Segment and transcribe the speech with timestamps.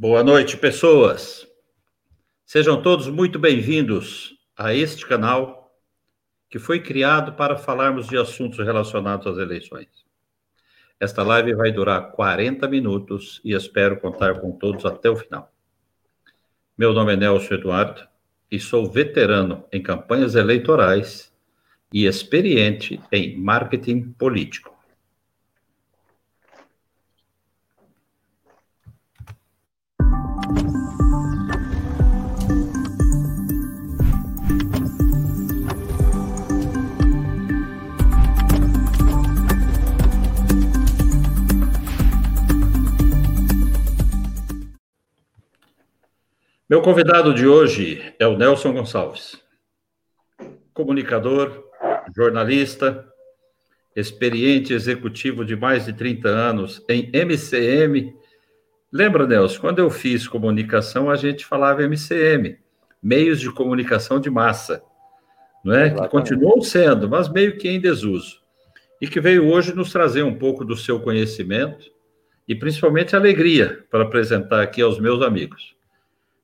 [0.00, 1.44] Boa noite, pessoas.
[2.46, 5.76] Sejam todos muito bem-vindos a este canal
[6.48, 9.88] que foi criado para falarmos de assuntos relacionados às eleições.
[11.00, 15.52] Esta live vai durar 40 minutos e espero contar com todos até o final.
[16.78, 18.06] Meu nome é Nelson Eduardo
[18.48, 21.34] e sou veterano em campanhas eleitorais
[21.92, 24.77] e experiente em marketing político.
[46.68, 49.42] Meu convidado de hoje é o Nelson Gonçalves,
[50.74, 51.64] comunicador,
[52.14, 53.10] jornalista,
[53.96, 58.14] experiente executivo de mais de 30 anos em MCM.
[58.92, 62.58] Lembra, Nelson, quando eu fiz comunicação, a gente falava MCM,
[63.02, 64.82] meios de comunicação de massa,
[65.64, 65.88] não é?
[65.88, 68.42] Que continuou sendo, mas meio que em desuso.
[69.00, 71.90] E que veio hoje nos trazer um pouco do seu conhecimento
[72.46, 75.77] e principalmente alegria para apresentar aqui aos meus amigos.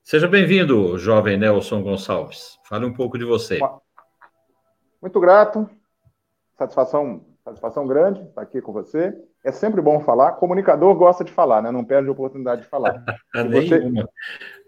[0.05, 2.59] Seja bem-vindo, jovem Nelson Gonçalves.
[2.69, 3.59] Fale um pouco de você.
[5.01, 5.67] Muito grato.
[6.59, 9.15] Satisfação, satisfação grande estar aqui com você.
[9.43, 10.33] É sempre bom falar.
[10.33, 11.71] Comunicador gosta de falar, né?
[11.71, 13.03] Não perde a oportunidade de falar.
[13.51, 13.81] você...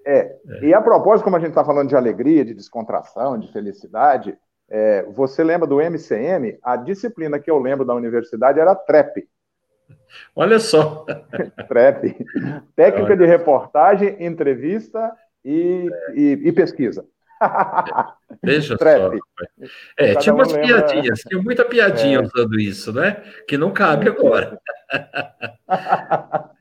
[0.07, 0.21] É.
[0.21, 0.65] é.
[0.65, 4.39] E a propósito, como a gente está falando de alegria, de descontração, de felicidade,
[4.71, 6.59] é, você lembra do MCM?
[6.63, 9.29] A disciplina que eu lembro da universidade era TREP.
[10.35, 11.05] Olha só.
[11.69, 12.17] TREP.
[12.75, 13.17] Técnica Olha.
[13.19, 15.13] de reportagem, entrevista
[15.47, 17.07] e, e, e pesquisa.
[18.43, 19.13] Veja só.
[19.97, 20.67] É, tinha umas lembra...
[20.67, 22.23] piadinhas, tinha muita piadinha é.
[22.23, 23.23] usando isso, né?
[23.47, 24.61] Que não cabe agora.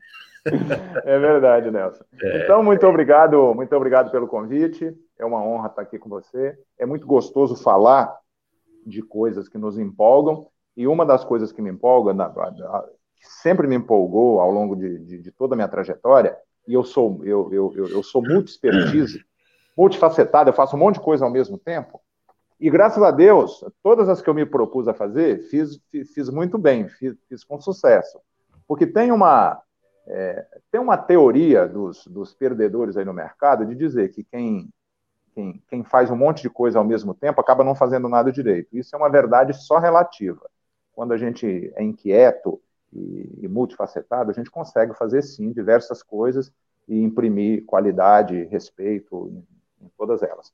[1.04, 2.04] É verdade, Nelson.
[2.22, 2.44] É.
[2.44, 4.96] Então, muito obrigado, muito obrigado pelo convite.
[5.18, 6.56] É uma honra estar aqui com você.
[6.78, 8.16] É muito gostoso falar
[8.86, 10.46] de coisas que nos empolgam.
[10.76, 12.14] E uma das coisas que me empolga,
[13.16, 16.36] que sempre me empolgou ao longo de, de, de toda a minha trajetória,
[16.66, 19.24] e eu sou, eu, eu, eu, eu sou multi-expertise,
[19.76, 22.00] multifacetado, eu faço um monte de coisa ao mesmo tempo.
[22.58, 26.30] E graças a Deus, todas as que eu me propus a fazer, fiz, fiz, fiz
[26.30, 28.18] muito bem, fiz, fiz, com sucesso.
[28.66, 29.60] Porque tem uma,
[30.06, 34.70] é, tem uma teoria dos, dos perdedores aí no mercado de dizer que quem,
[35.34, 38.74] quem, quem faz um monte de coisa ao mesmo tempo acaba não fazendo nada direito.
[38.74, 40.48] Isso é uma verdade só relativa.
[40.94, 42.58] Quando a gente é inquieto,
[42.92, 46.52] e, e multifacetado, a gente consegue fazer sim diversas coisas
[46.88, 50.52] e imprimir qualidade, respeito em, em todas elas.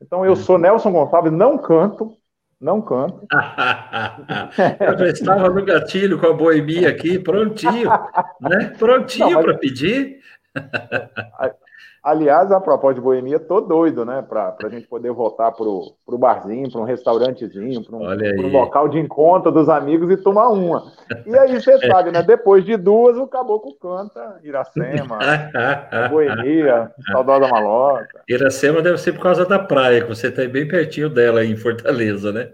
[0.00, 2.16] Então, eu sou Nelson Gonçalves, não canto,
[2.60, 3.26] não canto.
[4.80, 7.90] eu já estava no gatilho com a boemia aqui, prontinho,
[8.40, 8.74] né?
[8.78, 10.20] Prontinho para pedir.
[12.04, 14.20] Aliás, a propósito de boemia, tô doido, né?
[14.20, 18.90] Para a gente poder voltar para o barzinho, para um restaurantezinho, para um, um, local
[18.90, 20.92] de encontro dos amigos e tomar uma.
[21.24, 22.22] E aí você sabe, né?
[22.22, 25.18] Depois de duas, o caboclo canta Iracema,
[26.10, 28.20] boemia, saudosa maloca.
[28.28, 32.30] Iracema deve ser por causa da praia, que você está bem pertinho dela em Fortaleza,
[32.30, 32.52] né?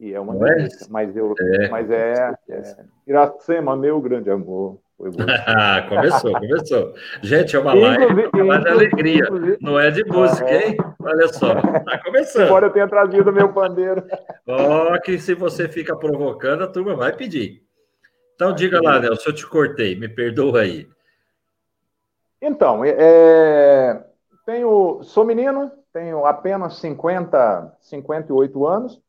[0.00, 0.54] E é uma Não é?
[0.56, 1.68] delícia, mas, eu, é.
[1.68, 4.80] mas é, é Iracema, meu grande amor.
[5.88, 6.94] começou, começou.
[7.22, 9.24] Gente, é uma live de alegria,
[9.60, 10.76] não é de música, hein?
[11.00, 12.46] Olha só, tá começando.
[12.46, 14.02] Agora eu tenha trazido meu pandeiro.
[14.48, 17.62] Ó, oh, que se você fica provocando, a turma vai pedir.
[18.34, 20.88] Então, diga lá, Nelson, eu te cortei, me perdoa aí.
[22.40, 24.02] Então, é,
[24.46, 29.00] tenho, sou menino, tenho apenas 50, 58 anos,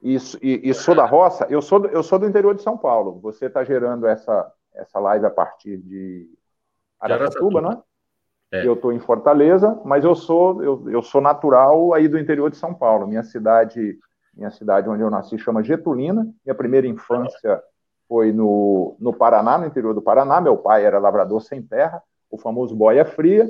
[0.00, 1.46] e, e, e sou da roça.
[1.50, 3.18] Eu sou, eu sou do interior de São Paulo.
[3.20, 6.28] Você está gerando essa essa live a partir de
[7.00, 7.82] Aracatuba, né?
[8.50, 8.66] É.
[8.66, 12.56] Eu estou em Fortaleza, mas eu sou eu, eu sou natural aí do interior de
[12.56, 13.06] São Paulo.
[13.06, 13.98] Minha cidade,
[14.34, 16.26] minha cidade onde eu nasci chama Getulina.
[16.44, 17.62] Minha primeira infância
[18.08, 20.40] foi no, no Paraná, no interior do Paraná.
[20.40, 23.46] Meu pai era lavrador sem terra, o famoso boia fria.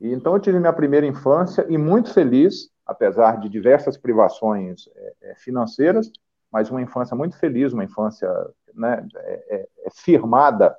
[0.00, 5.30] E então eu tive minha primeira infância e muito feliz, apesar de diversas privações é,
[5.30, 6.10] é financeiras,
[6.50, 8.28] mas uma infância muito feliz, uma infância
[8.74, 10.76] né, é, é, é firmada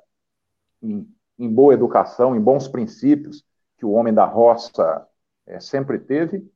[0.82, 1.08] em,
[1.38, 3.44] em, boa educação, em bons princípios
[3.78, 5.06] que o homem da roça
[5.46, 6.48] é, sempre teve.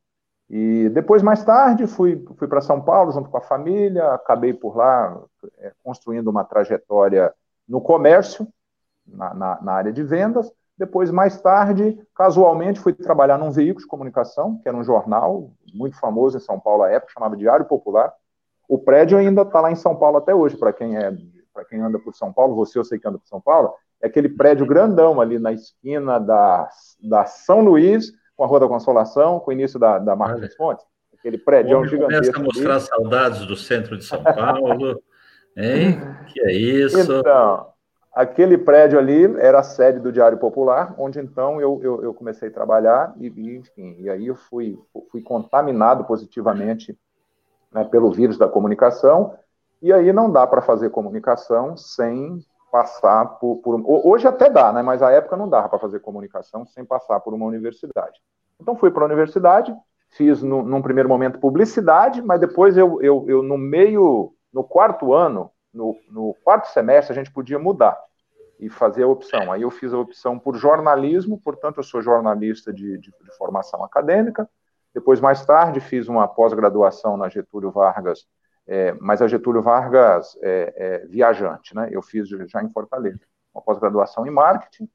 [0.49, 4.75] E depois, mais tarde, fui, fui para São Paulo junto com a família, acabei por
[4.75, 5.21] lá
[5.59, 7.33] é, construindo uma trajetória
[7.67, 8.47] no comércio,
[9.07, 10.51] na, na, na área de vendas.
[10.77, 15.97] Depois, mais tarde, casualmente, fui trabalhar num veículo de comunicação, que era um jornal muito
[15.99, 18.11] famoso em São Paulo à época, chamado Diário Popular.
[18.67, 21.15] O prédio ainda está lá em São Paulo até hoje, para quem é
[21.53, 24.07] para quem anda por São Paulo, você eu sei que anda por São Paulo, É
[24.07, 26.69] aquele prédio grandão ali na esquina da,
[27.01, 30.83] da São Luís, com a Rua da Consolação, com o início da, da Martins Fontes.
[31.13, 32.33] Aquele prédio gigantesco.
[32.33, 32.81] Começa a mostrar ali.
[32.81, 34.99] saudades do centro de São Paulo.
[35.55, 36.01] hein?
[36.33, 36.99] Que é isso?
[36.99, 37.67] Então,
[38.11, 42.49] aquele prédio ali era a sede do Diário Popular, onde então eu, eu, eu comecei
[42.49, 44.77] a trabalhar e, enfim, e aí eu fui,
[45.11, 46.97] fui contaminado positivamente
[47.71, 49.37] né, pelo vírus da comunicação,
[49.81, 52.39] e aí não dá para fazer comunicação sem
[52.71, 56.65] passar por, por, Hoje até dá, né, mas a época não dava para fazer comunicação
[56.65, 58.19] sem passar por uma universidade.
[58.59, 59.75] Então fui para a universidade,
[60.09, 65.13] fiz no, num primeiro momento publicidade, mas depois eu, eu, eu no meio, no quarto
[65.13, 67.97] ano, no, no quarto semestre, a gente podia mudar
[68.59, 69.51] e fazer a opção.
[69.51, 73.83] Aí eu fiz a opção por jornalismo, portanto, eu sou jornalista de, de, de formação
[73.83, 74.47] acadêmica.
[74.93, 78.27] Depois, mais tarde, fiz uma pós-graduação na Getúlio Vargas,
[78.71, 81.89] é, mas a Getúlio Vargas é, é, viajante, né?
[81.91, 83.19] Eu fiz já em Fortaleza,
[83.53, 84.87] uma pós-graduação em marketing,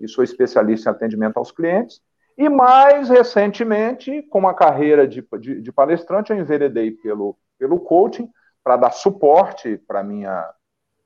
[0.00, 2.00] e sou especialista em atendimento aos clientes.
[2.38, 8.30] E mais recentemente, com uma carreira de, de, de palestrante, eu enveredei pelo, pelo coaching
[8.64, 10.50] para dar suporte para a minha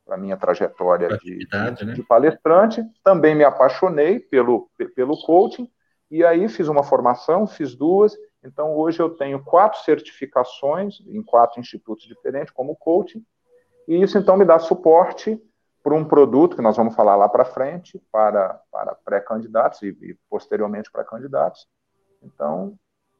[0.06, 1.70] para minha trajetória de, de, né?
[1.94, 2.84] de, palestrante.
[3.02, 5.68] Também me apaixonei pelo, pelo coaching,
[6.08, 8.16] e aí fiz uma formação, fiz duas.
[8.44, 13.24] Então, hoje eu tenho quatro certificações em quatro institutos diferentes, como coaching,
[13.86, 15.40] e isso então me dá suporte
[15.82, 20.16] para um produto que nós vamos falar lá para frente, para, para pré-candidatos e, e
[20.30, 21.66] posteriormente para candidatos.
[22.22, 22.76] Então,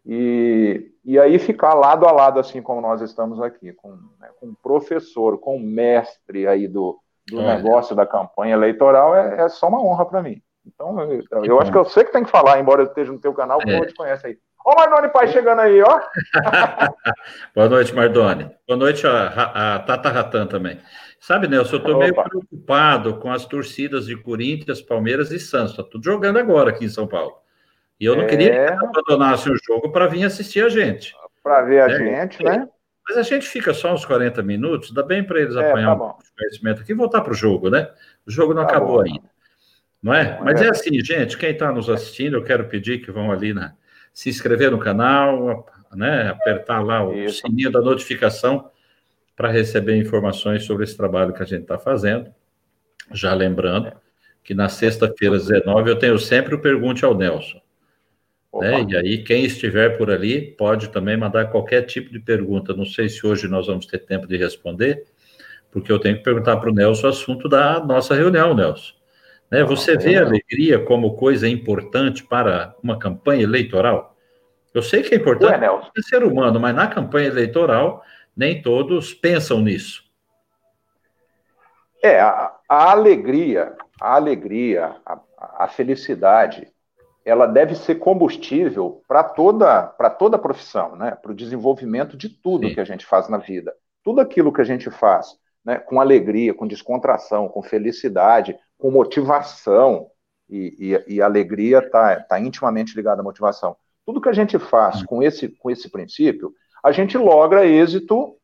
[0.07, 4.47] e, e aí ficar lado a lado, assim como nós estamos aqui, com, né, com
[4.47, 6.99] um professor, com um mestre aí do,
[7.29, 7.57] do é.
[7.57, 10.41] negócio da campanha eleitoral, é, é só uma honra para mim.
[10.65, 13.19] Então, eu, eu acho que eu sei que tem que falar, embora eu esteja no
[13.19, 13.81] teu canal, porque é.
[13.81, 14.39] eu te conhece aí.
[14.65, 16.01] Ó o Mardoni Pai chegando aí, ó.
[17.55, 18.51] Boa noite, Mardoni.
[18.67, 20.79] Boa noite a, a Tata Ratan também.
[21.19, 25.73] Sabe, Nelson, eu estou meio preocupado com as torcidas de Corinthians, Palmeiras e Santos.
[25.73, 27.35] Está tudo jogando agora aqui em São Paulo.
[27.99, 28.27] E eu não é...
[28.27, 28.73] queria que é.
[28.73, 31.15] abandonasse o jogo para vir assistir a gente.
[31.43, 31.97] Para ver a né?
[31.97, 32.69] gente, né?
[33.09, 36.05] Mas a gente fica só uns 40 minutos, dá bem para eles é, apanhar tá
[36.05, 37.89] um conhecimento aqui e voltar para o jogo, né?
[38.27, 39.03] O jogo não tá acabou bom.
[39.03, 39.31] ainda.
[40.03, 40.41] Não é?
[40.43, 40.67] Mas é.
[40.67, 43.75] é assim, gente, quem está nos assistindo, eu quero pedir que vão ali na,
[44.13, 46.29] se inscrever no canal, né?
[46.29, 47.41] Apertar lá o Isso.
[47.41, 48.71] sininho da notificação
[49.37, 52.33] para receber informações sobre esse trabalho que a gente está fazendo.
[53.13, 53.93] Já lembrando
[54.45, 57.61] que na sexta-feira, 19, eu tenho sempre o Pergunte ao Nelson.
[58.55, 58.85] Né?
[58.89, 62.75] E aí, quem estiver por ali pode também mandar qualquer tipo de pergunta.
[62.75, 65.05] Não sei se hoje nós vamos ter tempo de responder,
[65.71, 68.93] porque eu tenho que perguntar para o Nelson o assunto da nossa reunião, Nelson.
[69.53, 69.63] Né?
[69.65, 74.17] Você vê a alegria como coisa importante para uma campanha eleitoral?
[74.73, 78.03] Eu sei que é importante para o ser humano, mas na campanha eleitoral,
[78.35, 80.03] nem todos pensam nisso.
[82.03, 86.67] É, a, a alegria, a alegria, a, a felicidade,
[87.23, 91.15] ela deve ser combustível para toda, para toda a profissão, né?
[91.23, 92.75] para o desenvolvimento de tudo Sim.
[92.75, 93.75] que a gente faz na vida.
[94.03, 95.77] Tudo aquilo que a gente faz né?
[95.77, 100.11] com alegria, com descontração, com felicidade, com motivação,
[100.51, 103.77] e, e, e alegria está tá intimamente ligada à motivação.
[104.05, 106.53] Tudo que a gente faz com esse, com esse princípio,
[106.83, 108.37] a gente logra êxito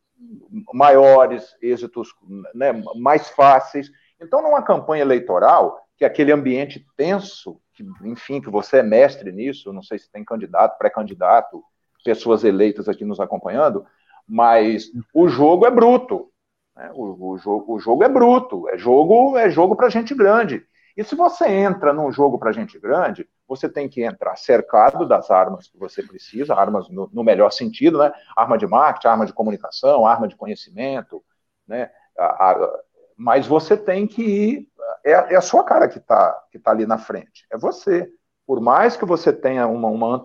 [0.73, 2.13] maiores, êxitos
[2.55, 3.91] né, mais fáceis.
[4.17, 9.33] Então, numa campanha eleitoral, que é aquele ambiente tenso que, enfim, que você é mestre
[9.33, 11.61] nisso, não sei se tem candidato, pré-candidato,
[12.01, 13.85] pessoas eleitas aqui nos acompanhando,
[14.25, 16.31] mas o jogo é bruto.
[16.79, 16.91] Né?
[16.93, 20.65] O, o, jogo, o jogo é bruto, é jogo é jogo para gente grande.
[20.95, 25.29] E se você entra num jogo para gente grande, você tem que entrar cercado das
[25.29, 28.11] armas que você precisa, armas no, no melhor sentido, né?
[28.35, 31.23] Arma de marketing, arma de comunicação, arma de conhecimento,
[31.67, 31.91] né?
[32.17, 32.79] A, a,
[33.17, 34.69] mas você tem que ir
[35.05, 38.09] é, é a sua cara que está que tá ali na frente, é você.
[38.45, 40.17] Por mais que você tenha uma, uma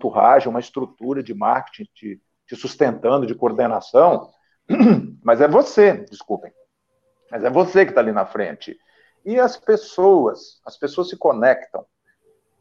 [0.47, 4.29] uma estrutura de marketing te, te sustentando, de coordenação,
[5.23, 6.51] mas é você, desculpem,
[7.31, 8.77] mas é você que está ali na frente.
[9.25, 11.85] E as pessoas, as pessoas se conectam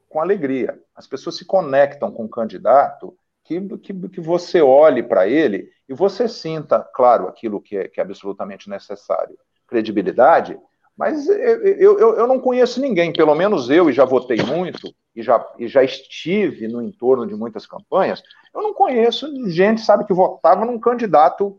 [0.09, 5.29] com alegria, as pessoas se conectam com o candidato que, que, que você olhe para
[5.29, 9.37] ele e você sinta, claro, aquilo que é, que é absolutamente necessário.
[9.67, 10.59] Credibilidade,
[10.97, 15.23] mas eu, eu, eu não conheço ninguém, pelo menos eu, e já votei muito, e
[15.23, 18.23] já, e já estive no entorno de muitas campanhas,
[18.55, 21.59] eu não conheço gente, sabe, que votava num candidato,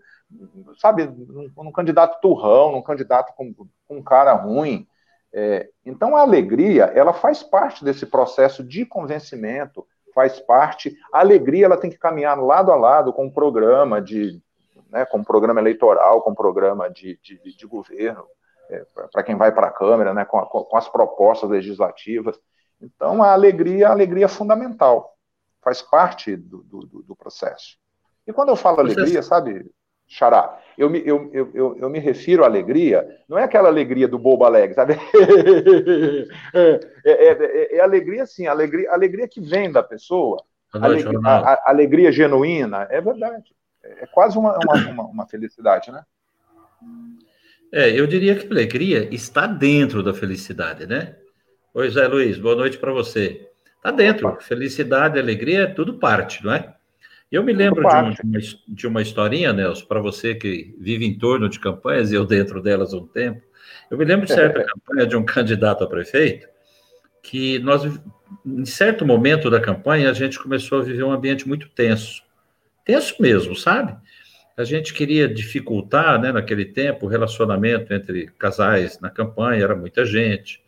[0.77, 4.87] sabe, num, num candidato turrão, num candidato com, com um cara ruim.
[5.33, 11.65] É, então a alegria, ela faz parte desse processo de convencimento, faz parte, a alegria
[11.65, 14.41] ela tem que caminhar lado a lado com o um programa de,
[14.89, 18.25] né, com um programa eleitoral, com um programa de, de, de governo,
[18.69, 22.39] é, para quem vai para a Câmara, né, com, a, com, as propostas legislativas.
[22.81, 25.17] Então, a alegria, a alegria é fundamental,
[25.61, 27.77] faz parte do, do, do processo.
[28.25, 29.69] E quando eu falo alegria, sabe,
[30.07, 34.07] Xará, eu me, eu, eu, eu, eu, me refiro à alegria, não é aquela alegria
[34.07, 34.93] do bobo alegre, sabe?
[36.53, 36.69] é,
[37.03, 40.43] é, é, é, alegria, sim, alegria, alegria que vem da pessoa,
[40.74, 43.55] noite, alegria, a, a, alegria genuína, é verdade.
[43.83, 46.03] É quase uma, uma, uma, uma felicidade, né?
[47.71, 51.15] É, eu diria que a alegria está dentro da felicidade, né?
[51.74, 53.50] Oi, Zé Luiz, boa noite para você.
[53.75, 54.38] Está dentro.
[54.41, 56.74] Felicidade, alegria, é tudo parte, não é?
[57.32, 61.50] Eu me lembro de, um, de, uma, historinha, Nelson, para você que vive em torno
[61.50, 63.41] de campanhas, e eu dentro delas um tempo.
[63.89, 66.48] Eu me lembro de certa campanha de um candidato a prefeito,
[67.22, 67.84] que nós,
[68.46, 72.24] em certo momento da campanha, a gente começou a viver um ambiente muito tenso.
[72.86, 73.98] Tenso mesmo, sabe?
[74.55, 80.05] A gente queria dificultar, né, naquele tempo, o relacionamento entre casais na campanha, era muita
[80.05, 80.63] gente.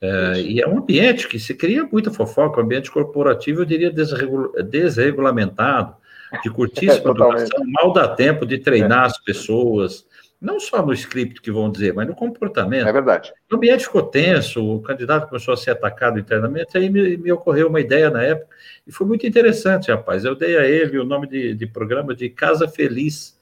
[0.00, 3.90] É, e é um ambiente que se cria muita fofoca, um ambiente corporativo, eu diria,
[3.90, 5.96] desregulamentado,
[6.42, 9.06] de curtíssima é, duração, mal dá tempo de treinar é.
[9.06, 10.06] as pessoas,
[10.40, 12.86] não só no script que vão dizer, mas no comportamento.
[12.86, 13.32] É verdade.
[13.50, 17.68] O ambiente ficou tenso, o candidato começou a ser atacado internamente, aí me, me ocorreu
[17.68, 18.54] uma ideia na época,
[18.86, 20.24] e foi muito interessante, rapaz.
[20.24, 23.36] Eu dei a ele o nome de, de programa de Casa Feliz.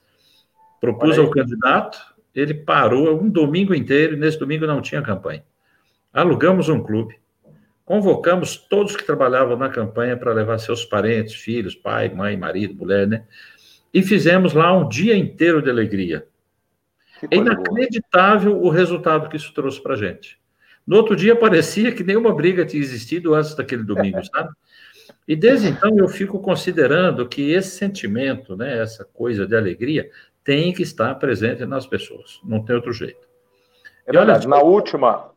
[0.81, 1.97] Propus ao candidato,
[2.35, 5.43] ele parou um domingo inteiro, e nesse domingo não tinha campanha.
[6.13, 7.15] Alugamos um clube,
[7.85, 13.07] convocamos todos que trabalhavam na campanha para levar seus parentes, filhos, pai, mãe, marido, mulher,
[13.07, 13.25] né?
[13.93, 16.27] E fizemos lá um dia inteiro de alegria.
[17.31, 18.67] É inacreditável boa.
[18.67, 20.39] o resultado que isso trouxe para a gente.
[20.85, 24.49] No outro dia parecia que nenhuma briga tinha existido antes daquele domingo, sabe?
[25.27, 30.09] E desde então eu fico considerando que esse sentimento, né, essa coisa de alegria,
[30.43, 32.39] tem que estar presente nas pessoas.
[32.43, 33.27] Não tem outro jeito.
[34.05, 34.47] É verdade.
[34.47, 35.31] Olha, na última,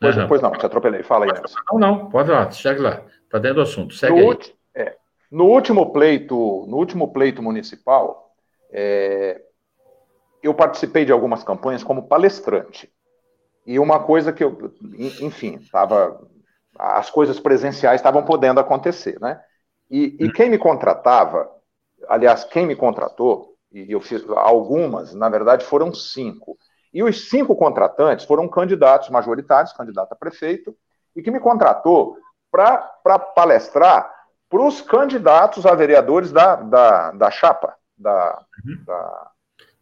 [0.00, 0.28] Pois, uhum.
[0.28, 1.02] pois não, te atropelei.
[1.02, 1.58] Fala aí, Nelson.
[1.72, 3.02] Não, não, pode lá, segue lá.
[3.24, 3.94] Está dentro do assunto.
[3.94, 4.38] Segue no, aí.
[4.74, 4.96] É,
[5.30, 6.34] no, último pleito,
[6.68, 8.34] no último pleito municipal,
[8.70, 9.40] é,
[10.42, 12.92] eu participei de algumas campanhas como palestrante.
[13.66, 14.72] E uma coisa que eu,
[15.20, 16.20] enfim, estava.
[16.78, 19.40] As coisas presenciais estavam podendo acontecer, né?
[19.90, 21.48] E, e, quem me contratava,
[22.08, 26.58] aliás, quem me contratou, e eu fiz algumas, na verdade foram cinco.
[26.94, 30.74] E os cinco contratantes foram candidatos majoritários, candidato a prefeito,
[31.14, 32.16] e que me contratou
[32.50, 34.14] para palestrar
[34.48, 38.84] para os candidatos a vereadores da, da, da chapa, da, uhum.
[38.86, 39.30] da,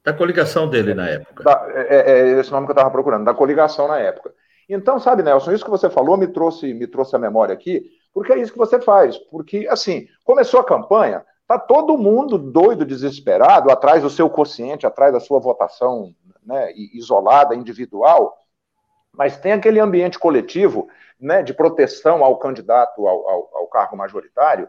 [0.04, 1.44] da, coligação dele na época.
[1.44, 4.32] Da, é, é, é esse nome que eu estava procurando, da coligação na época.
[4.66, 8.32] Então, sabe, Nelson, isso que você falou me trouxe, me trouxe a memória aqui, porque
[8.32, 9.18] é isso que você faz.
[9.18, 15.12] Porque, assim, começou a campanha, tá todo mundo doido, desesperado, atrás do seu quociente, atrás
[15.12, 16.14] da sua votação
[16.44, 18.36] né, isolada, individual,
[19.12, 20.88] mas tem aquele ambiente coletivo
[21.20, 24.68] né, de proteção ao candidato ao, ao, ao cargo majoritário.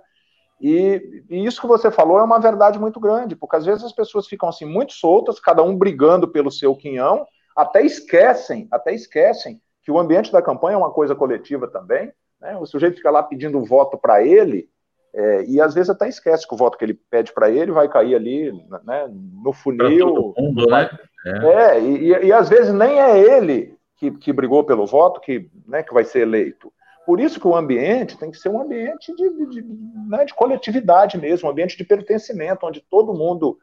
[0.61, 3.93] E, e, isso que você falou é uma verdade muito grande, porque às vezes as
[3.93, 7.25] pessoas ficam assim muito soltas, cada um brigando pelo seu quinhão,
[7.55, 12.11] até esquecem, até esquecem que o ambiente da campanha é uma coisa coletiva também.
[12.39, 12.57] Né?
[12.57, 14.69] O sujeito fica lá pedindo voto para ele,
[15.15, 17.87] é, e às vezes até esquece que o voto que ele pede para ele vai
[17.87, 18.51] cair ali
[18.83, 20.33] né, no funil.
[20.35, 20.89] Mundo, né?
[21.25, 25.49] É, é e, e, às vezes nem é ele que, que brigou pelo voto que,
[25.67, 26.73] né, que vai ser eleito.
[27.05, 29.65] Por isso que o ambiente tem que ser um ambiente de, de, de,
[30.09, 33.59] né, de coletividade mesmo, um ambiente de pertencimento, onde todo mundo.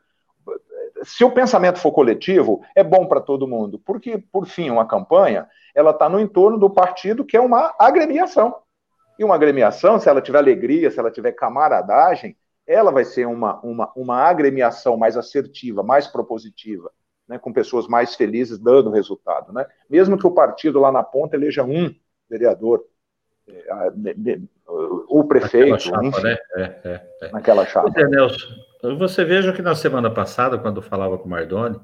[1.03, 5.49] Se o pensamento for coletivo, é bom para todo mundo, porque, por fim, uma campanha
[5.75, 8.55] ela está no entorno do partido que é uma agremiação.
[9.21, 12.35] E uma agremiação, se ela tiver alegria, se ela tiver camaradagem,
[12.67, 16.91] ela vai ser uma, uma, uma agremiação mais assertiva, mais propositiva,
[17.29, 19.53] né, com pessoas mais felizes dando resultado.
[19.53, 19.67] Né?
[19.91, 21.95] Mesmo que o partido lá na ponta eleja um
[22.31, 22.83] vereador,
[23.47, 24.41] é,
[25.07, 26.39] o prefeito, chapa, enfim, né?
[26.57, 27.31] é, é, é.
[27.31, 27.93] naquela chapa.
[28.01, 28.49] É, Nelson,
[28.99, 31.79] você veja que na semana passada, quando falava com o Mardoni,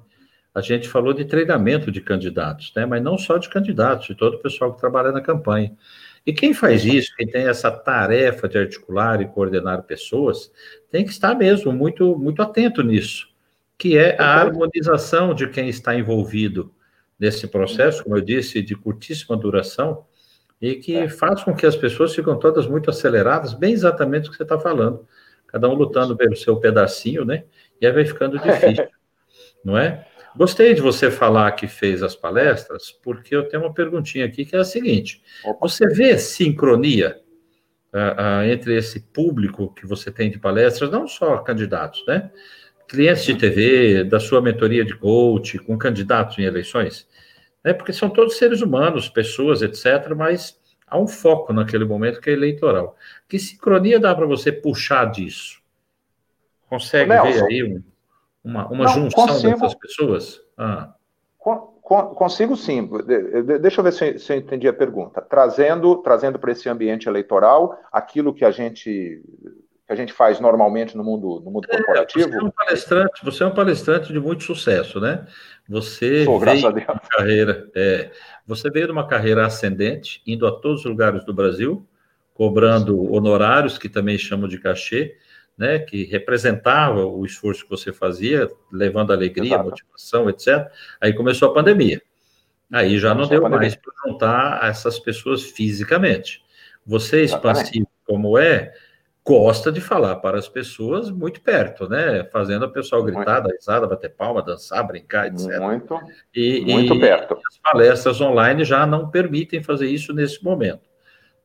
[0.54, 2.86] a gente falou de treinamento de candidatos, né?
[2.86, 5.76] mas não só de candidatos, de todo o pessoal que trabalha na campanha.
[6.26, 10.50] E quem faz isso, quem tem essa tarefa de articular e coordenar pessoas,
[10.90, 13.28] tem que estar mesmo muito, muito atento nisso,
[13.78, 16.74] que é a harmonização de quem está envolvido
[17.18, 20.04] nesse processo, como eu disse, de curtíssima duração,
[20.60, 21.08] e que é.
[21.08, 24.58] faz com que as pessoas ficam todas muito aceleradas, bem exatamente o que você está
[24.58, 25.06] falando.
[25.46, 27.44] Cada um lutando pelo seu pedacinho, né?
[27.80, 28.88] E aí vai ficando difícil,
[29.64, 30.06] não é?
[30.36, 34.54] Gostei de você falar que fez as palestras, porque eu tenho uma perguntinha aqui que
[34.54, 35.22] é a seguinte:
[35.60, 37.20] você vê sincronia
[37.92, 42.30] uh, uh, entre esse público que você tem de palestras, não só candidatos, né?
[42.86, 47.08] Clientes de TV, da sua mentoria de coach, com candidatos em eleições?
[47.66, 47.74] né?
[47.74, 52.32] porque são todos seres humanos, pessoas, etc., mas há um foco naquele momento que é
[52.32, 52.96] eleitoral.
[53.28, 55.60] Que sincronia dá para você puxar disso?
[56.70, 57.82] Consegue ver aí um,
[58.46, 59.52] uma, uma Não, junção consigo...
[59.52, 60.40] dessas pessoas?
[60.56, 60.94] Ah.
[61.82, 62.88] Consigo sim.
[63.60, 65.20] Deixa eu ver se, se eu entendi a pergunta.
[65.20, 69.22] Trazendo, trazendo para esse ambiente eleitoral aquilo que a gente
[69.86, 72.28] que a gente faz normalmente no mundo, no mundo é, corporativo.
[72.28, 75.24] Você é um palestrante, você é um palestrante de muito sucesso, né?
[75.68, 78.10] Você Sou, veio de uma carreira, é,
[78.44, 81.86] você veio de uma carreira ascendente, indo a todos os lugares do Brasil,
[82.34, 85.16] cobrando honorários que também chamam de cachê,
[85.56, 89.64] né, que representava o esforço que você fazia, levando alegria, Exato.
[89.64, 90.70] motivação, etc.
[91.00, 92.02] Aí começou a pandemia.
[92.72, 96.42] Aí já começou não deu mais para juntar essas pessoas fisicamente.
[96.84, 98.72] Você, expansivo como é,
[99.26, 102.22] gosta de falar para as pessoas muito perto, né?
[102.32, 105.58] Fazendo a pessoa gritar, dar risada, bater palma, dançar, brincar, etc.
[105.60, 105.98] Muito,
[106.32, 107.36] e, muito e perto.
[107.48, 110.88] As palestras online já não permitem fazer isso nesse momento,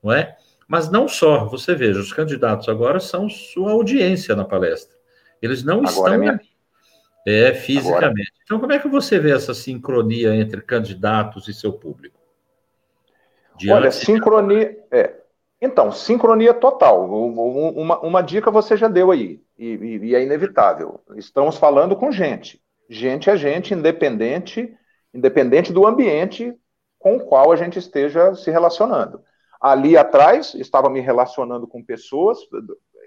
[0.03, 0.37] não é?
[0.71, 4.95] Mas não só, você veja, os candidatos agora são sua audiência na palestra.
[5.41, 6.41] Eles não agora estão é minha...
[7.27, 8.05] é, fisicamente.
[8.05, 8.41] Agora...
[8.45, 12.17] Então, como é que você vê essa sincronia entre candidatos e seu público?
[13.57, 14.79] Diante Olha, sincronia.
[14.89, 15.13] É,
[15.61, 17.03] então, sincronia total.
[17.03, 21.01] Uma, uma dica você já deu aí, e, e, é inevitável.
[21.17, 22.61] Estamos falando com gente.
[22.89, 24.73] Gente é gente, independente,
[25.13, 26.57] independente do ambiente
[26.97, 29.21] com o qual a gente esteja se relacionando.
[29.61, 32.39] Ali atrás, estava me relacionando com pessoas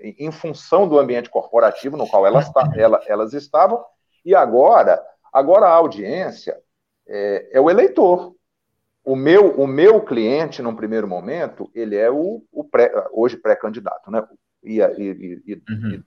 [0.01, 2.51] em função do ambiente corporativo no qual elas,
[3.07, 3.83] elas estavam,
[4.25, 6.57] e agora, agora a audiência
[7.07, 8.35] é, é o eleitor.
[9.05, 14.11] O meu, o meu cliente, num primeiro momento, ele é o, o pré, hoje pré-candidato,
[14.11, 14.27] né?
[14.63, 16.03] E, e, e, uhum.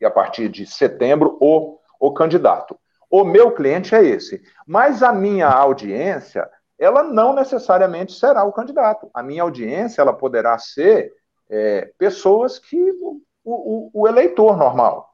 [0.00, 2.78] e, a partir de setembro, o, o candidato.
[3.10, 4.42] O meu cliente é esse.
[4.64, 9.10] Mas a minha audiência ela não necessariamente será o candidato.
[9.14, 11.12] A minha audiência ela poderá ser
[11.48, 15.08] é, pessoas que o, o, o, eleitor normal.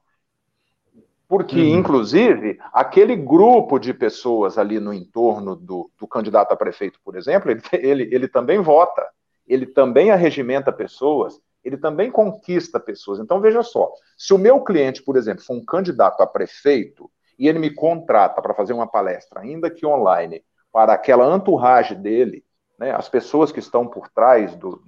[1.27, 1.79] Porque, uhum.
[1.79, 7.49] inclusive, aquele grupo de pessoas ali no entorno do, do candidato a prefeito, por exemplo,
[7.49, 9.03] ele, ele, ele também vota,
[9.47, 13.19] ele também arregimenta pessoas, ele também conquista pessoas.
[13.19, 17.47] Então, veja só: se o meu cliente, por exemplo, for um candidato a prefeito e
[17.47, 20.43] ele me contrata para fazer uma palestra, ainda que online,
[20.73, 22.43] para aquela entourage dele,
[22.79, 24.81] né, as pessoas que estão por trás do.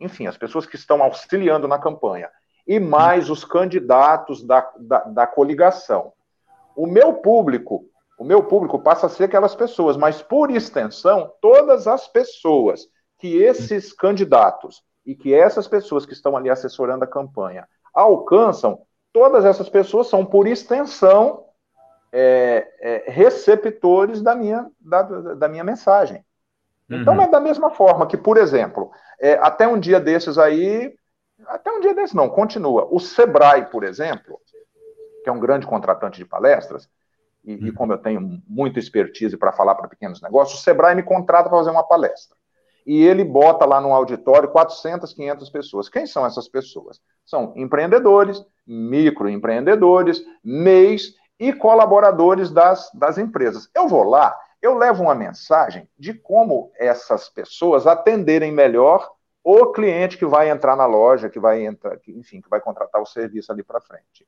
[0.00, 2.30] Enfim, as pessoas que estão auxiliando na campanha,
[2.66, 6.12] e mais os candidatos da, da, da coligação.
[6.74, 7.84] O meu público,
[8.18, 13.36] o meu público passa a ser aquelas pessoas, mas por extensão, todas as pessoas que
[13.42, 18.80] esses candidatos e que essas pessoas que estão ali assessorando a campanha alcançam,
[19.12, 21.45] todas essas pessoas são, por extensão,
[22.18, 26.24] é, é, receptores da minha, da, da minha mensagem.
[26.88, 27.20] Então, uhum.
[27.20, 30.94] é da mesma forma que, por exemplo, é, até um dia desses aí,
[31.46, 32.88] até um dia desses não, continua.
[32.90, 34.40] O Sebrae, por exemplo,
[35.22, 36.88] que é um grande contratante de palestras,
[37.44, 37.66] e, uhum.
[37.66, 41.50] e como eu tenho muita expertise para falar para pequenos negócios, o Sebrae me contrata
[41.50, 42.34] para fazer uma palestra.
[42.86, 45.88] E ele bota lá no auditório 400, 500 pessoas.
[45.90, 46.98] Quem são essas pessoas?
[47.26, 53.68] São empreendedores, microempreendedores, MEIs e colaboradores das, das empresas.
[53.74, 59.10] Eu vou lá, eu levo uma mensagem de como essas pessoas atenderem melhor
[59.44, 63.00] o cliente que vai entrar na loja, que vai entrar, que, enfim, que vai contratar
[63.00, 64.26] o serviço ali para frente.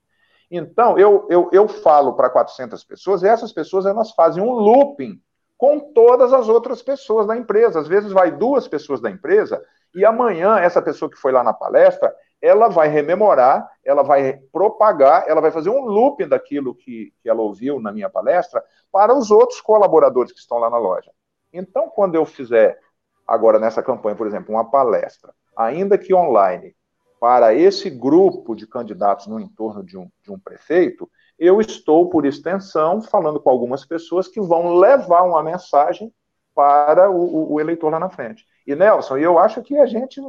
[0.51, 5.21] Então, eu, eu, eu falo para 400 pessoas e essas pessoas elas fazem um looping
[5.57, 7.81] com todas as outras pessoas da empresa.
[7.81, 9.62] Às vezes vai duas pessoas da empresa
[9.94, 15.24] e amanhã essa pessoa que foi lá na palestra, ela vai rememorar, ela vai propagar,
[15.29, 19.31] ela vai fazer um looping daquilo que, que ela ouviu na minha palestra para os
[19.31, 21.11] outros colaboradores que estão lá na loja.
[21.53, 22.79] Então, quando eu fizer
[23.27, 26.74] agora nessa campanha, por exemplo, uma palestra, ainda que online,
[27.20, 32.24] para esse grupo de candidatos no entorno de um, de um prefeito, eu estou, por
[32.24, 36.12] extensão, falando com algumas pessoas que vão levar uma mensagem
[36.55, 38.44] para o, o eleitor lá na frente.
[38.66, 40.20] E, Nelson, eu acho que a gente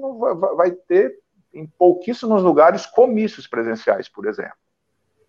[0.56, 1.18] vai ter
[1.54, 4.54] em pouquíssimos lugares comícios presenciais, por exemplo.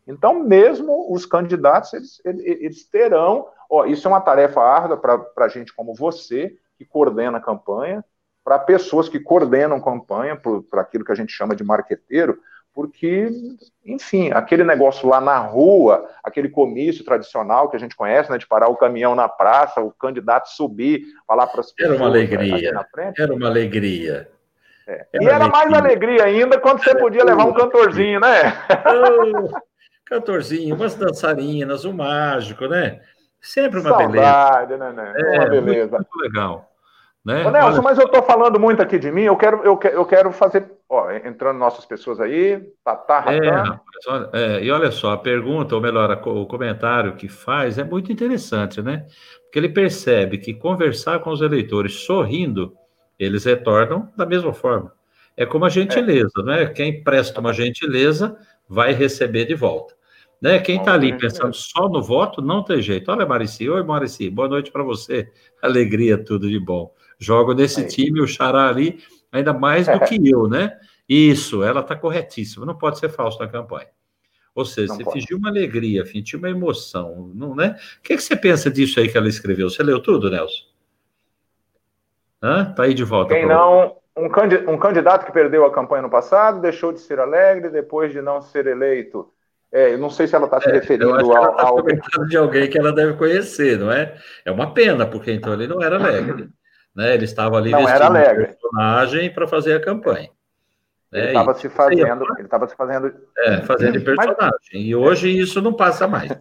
[0.06, 3.48] Então, mesmo os candidatos, eles, eles terão.
[3.68, 8.04] Ó, isso é uma tarefa árdua para gente como você, que coordena a campanha,
[8.42, 10.36] para pessoas que coordenam campanha,
[10.68, 12.40] para aquilo que a gente chama de marqueteiro,
[12.72, 13.30] porque,
[13.84, 18.46] enfim, aquele negócio lá na rua, aquele comício tradicional que a gente conhece, né, de
[18.46, 21.96] parar o caminhão na praça, o candidato subir, falar para as pessoas.
[21.96, 22.86] Era uma alegria.
[23.18, 24.30] Era uma alegria.
[24.90, 25.06] É.
[25.20, 28.52] E era mais alegria ainda quando você podia levar um cantorzinho, né?
[30.04, 33.00] cantorzinho, umas dançarinas, o um mágico, né?
[33.40, 34.92] Sempre uma Saudade, beleza.
[34.92, 35.14] né, né?
[35.16, 35.96] É, uma beleza.
[35.96, 36.68] Muito, muito legal.
[37.24, 37.46] Né?
[37.46, 37.82] Ô, Nelson, Olha...
[37.82, 40.68] mas eu estou falando muito aqui de mim, eu quero, eu quero, eu quero fazer.
[40.88, 45.80] Ó, entrando nossas pessoas aí, Tatá, tá, é, é, E olha só, a pergunta, ou
[45.80, 49.06] melhor, o comentário que faz é muito interessante, né?
[49.44, 52.74] Porque ele percebe que conversar com os eleitores sorrindo,
[53.20, 54.92] eles retornam da mesma forma.
[55.36, 56.42] É como a gentileza, é.
[56.42, 56.66] né?
[56.66, 58.36] Quem presta uma gentileza
[58.68, 59.94] vai receber de volta.
[60.40, 60.58] Né?
[60.58, 63.10] Quem está ali pensando só no voto, não tem jeito.
[63.10, 65.30] Olha, Marici, oi, Marici, boa noite para você.
[65.60, 66.94] Alegria, tudo de bom.
[67.18, 67.88] Jogo nesse Aí.
[67.88, 70.78] time, o Xará ali, ainda mais do que eu, né?
[71.06, 73.88] Isso, ela está corretíssima, não pode ser falso na campanha.
[74.54, 75.20] Ou seja, não você pode.
[75.20, 77.76] fingiu uma alegria, fingiu uma emoção, não, né?
[77.98, 79.68] O que, que você pensa disso aí que ela escreveu?
[79.68, 80.69] Você leu tudo, Nelson?
[82.42, 82.72] Hã?
[82.72, 83.34] Tá aí de volta.
[83.34, 88.12] Quem não, um candidato que perdeu a campanha no passado, deixou de ser alegre, depois
[88.12, 89.30] de não ser eleito,
[89.72, 91.54] é, eu não sei se ela está se é, referindo ao.
[91.54, 92.26] Tá ao...
[92.26, 94.16] de alguém que ela deve conhecer, não é?
[94.44, 96.48] É uma pena, porque então ele não era alegre.
[96.92, 97.14] Né?
[97.14, 98.46] Ele estava ali não era alegre.
[98.46, 100.28] personagem para fazer a campanha.
[101.12, 102.24] Ele estava se fazendo.
[102.36, 103.14] Ele estava se fazendo.
[103.38, 104.38] É, fazendo de personagem.
[104.40, 104.58] Mas...
[104.72, 106.32] E hoje isso não passa mais.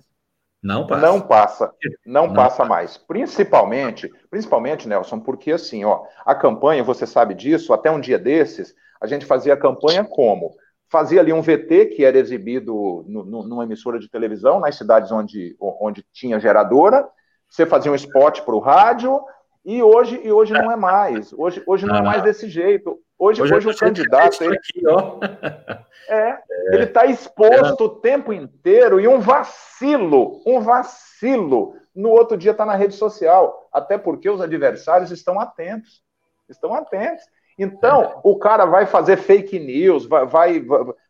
[0.62, 1.02] Não passa.
[1.02, 1.74] Não passa.
[2.06, 2.98] Não, não passa mais.
[2.98, 8.76] Principalmente, principalmente, Nelson, porque assim, ó, a campanha, você sabe disso, até um dia desses,
[9.02, 10.52] a gente fazia a campanha como?
[10.90, 15.12] fazia ali um VT que era exibido no, no, numa emissora de televisão, nas cidades
[15.12, 17.08] onde, onde tinha geradora,
[17.48, 19.22] você fazia um spot para o rádio,
[19.64, 21.32] e hoje, e hoje não é mais.
[21.34, 23.00] Hoje, hoje não é mais desse jeito.
[23.20, 24.42] Hoje, hoje, hoje o candidato.
[24.42, 25.20] Ele, aqui, ó.
[26.12, 26.40] É, é,
[26.74, 27.86] ele está exposto é.
[27.86, 31.76] o tempo inteiro e um vacilo, um vacilo.
[31.94, 33.70] No outro dia está na rede social.
[33.72, 36.02] Até porque os adversários estão atentos.
[36.50, 37.24] Estão atentos.
[37.60, 40.66] Então, o cara vai fazer fake news, vai, vai,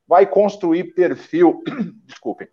[0.05, 1.63] vai construir perfil,
[2.03, 2.47] desculpem,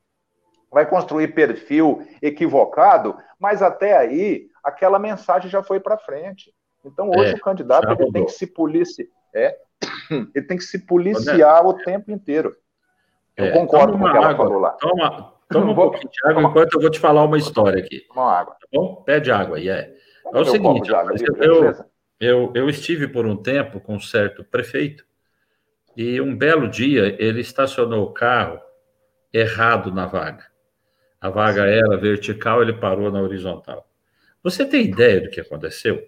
[0.71, 6.55] vai construir perfil equivocado, mas até aí aquela mensagem já foi para frente.
[6.85, 9.57] Então, hoje é, o candidato ele tem que se policiar, é,
[10.35, 12.57] ele tem que se policiar o tempo inteiro.
[13.37, 14.71] Eu é, concordo com o que ela água, falou lá.
[14.71, 18.01] Toma, toma um pouquinho de água enquanto eu vou te falar uma história aqui.
[18.09, 18.55] Toma água.
[18.55, 19.03] Tá bom?
[19.05, 19.95] Pede água aí, é.
[20.33, 21.75] É o seguinte, água, eu,
[22.19, 25.05] eu, eu estive por um tempo com um certo prefeito
[25.97, 28.61] e um belo dia ele estacionou o carro
[29.33, 30.45] errado na vaga.
[31.21, 33.89] A vaga era vertical, ele parou na horizontal.
[34.43, 36.03] Você tem ideia do que aconteceu?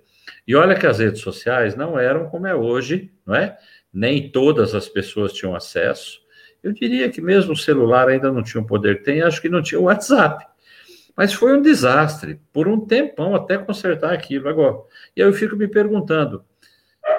[0.46, 3.56] E olha que as redes sociais não eram como é hoje, não é?
[3.92, 6.20] Nem todas as pessoas tinham acesso.
[6.62, 9.48] Eu diria que mesmo o celular ainda não tinha o poder que tem, acho que
[9.48, 10.44] não tinha o WhatsApp.
[11.16, 14.76] Mas foi um desastre, por um tempão até consertar aquilo agora.
[15.16, 16.44] E aí eu fico me perguntando: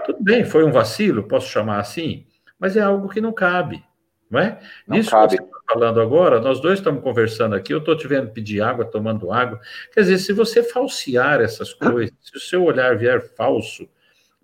[0.06, 2.26] tudo bem, foi um vacilo, posso chamar assim,
[2.58, 3.84] mas é algo que não cabe,
[4.30, 4.60] não é?
[4.88, 5.38] Não Nisso cabe.
[5.38, 8.62] que você está falando agora, nós dois estamos conversando aqui, eu estou te vendo pedir
[8.62, 9.60] água, tomando água.
[9.94, 13.88] Quer dizer, se você falsear essas coisas, se o seu olhar vier falso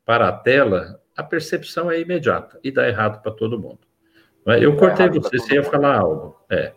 [0.03, 3.79] para a tela, a percepção é imediata e dá errado para todo mundo.
[4.47, 4.63] É?
[4.63, 6.39] Eu cortei você, você ia falar algo.
[6.49, 6.73] É.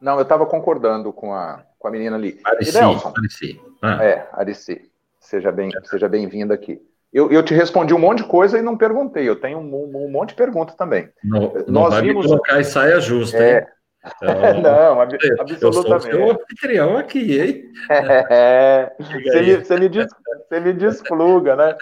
[0.00, 2.40] Não, eu estava concordando com a, com a menina ali.
[2.44, 3.60] Arici, Arici.
[3.80, 4.04] Ah.
[4.04, 4.90] É, Arici.
[5.20, 6.80] Seja bem, seja bem-vinda aqui.
[7.16, 9.26] Eu, eu, te respondi um monte de coisa e não perguntei.
[9.26, 11.08] Eu tenho um, um monte de perguntas também.
[11.24, 12.26] Não, Nós não vimos...
[12.26, 13.66] colocar e saia justa, é, hein?
[14.22, 15.62] Então, não, ab absolutamente.
[15.64, 17.64] Eu sou o anfitrião aqui, hein?
[18.30, 20.06] É, você, me, você, me des,
[20.46, 21.74] você me despluga, né?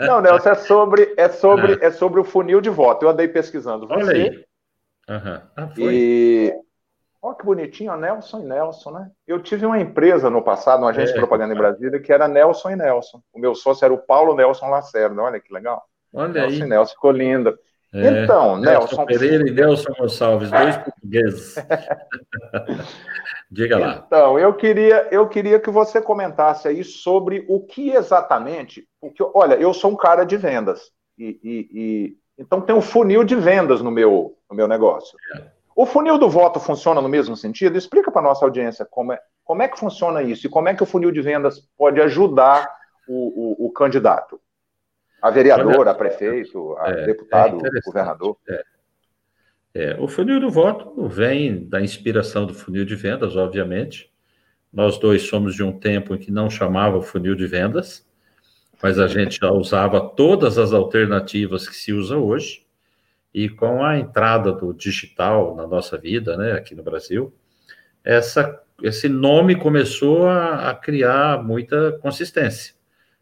[0.00, 1.78] Não, Nelson, é sobre, é, sobre, ah.
[1.82, 3.04] é sobre o funil de voto.
[3.04, 4.00] Eu andei pesquisando você.
[4.00, 4.44] Olha aí.
[5.08, 5.40] Uhum.
[5.54, 6.54] Ah, e
[7.22, 9.10] Olha que bonitinho, Nelson e Nelson, né?
[9.26, 11.14] Eu tive uma empresa no passado, uma agência é.
[11.14, 13.20] de propaganda em Brasília, que era Nelson e Nelson.
[13.32, 15.22] O meu sócio era o Paulo Nelson Lacerda.
[15.22, 15.82] Olha que legal.
[16.12, 16.60] Olha Nelson aí.
[16.60, 17.58] e Nelson, ficou linda.
[17.92, 18.24] É.
[18.24, 18.96] Então, Nelson.
[18.96, 21.54] Nelson Pereira e Nelson Gonçalves, dois portugueses.
[23.50, 24.04] Diga lá.
[24.06, 28.86] Então, eu queria, eu queria que você comentasse aí sobre o que exatamente.
[29.00, 30.90] Porque, olha, eu sou um cara de vendas.
[31.16, 35.16] E, e, e então tem um funil de vendas no meu, no meu negócio.
[35.36, 35.55] É.
[35.76, 37.76] O funil do voto funciona no mesmo sentido?
[37.76, 40.74] Explica para a nossa audiência como é, como é que funciona isso e como é
[40.74, 42.66] que o funil de vendas pode ajudar
[43.06, 44.40] o, o, o candidato.
[45.20, 48.38] A vereador, a prefeito, a é, deputado, é governador.
[48.48, 48.64] É.
[49.74, 49.96] é.
[50.00, 54.10] o funil do voto vem da inspiração do funil de vendas, obviamente.
[54.72, 58.06] Nós dois somos de um tempo em que não chamava funil de vendas,
[58.82, 62.65] mas a gente já usava todas as alternativas que se usa hoje.
[63.36, 67.34] E com a entrada do digital na nossa vida, né, aqui no Brasil,
[68.02, 72.74] essa, esse nome começou a, a criar muita consistência.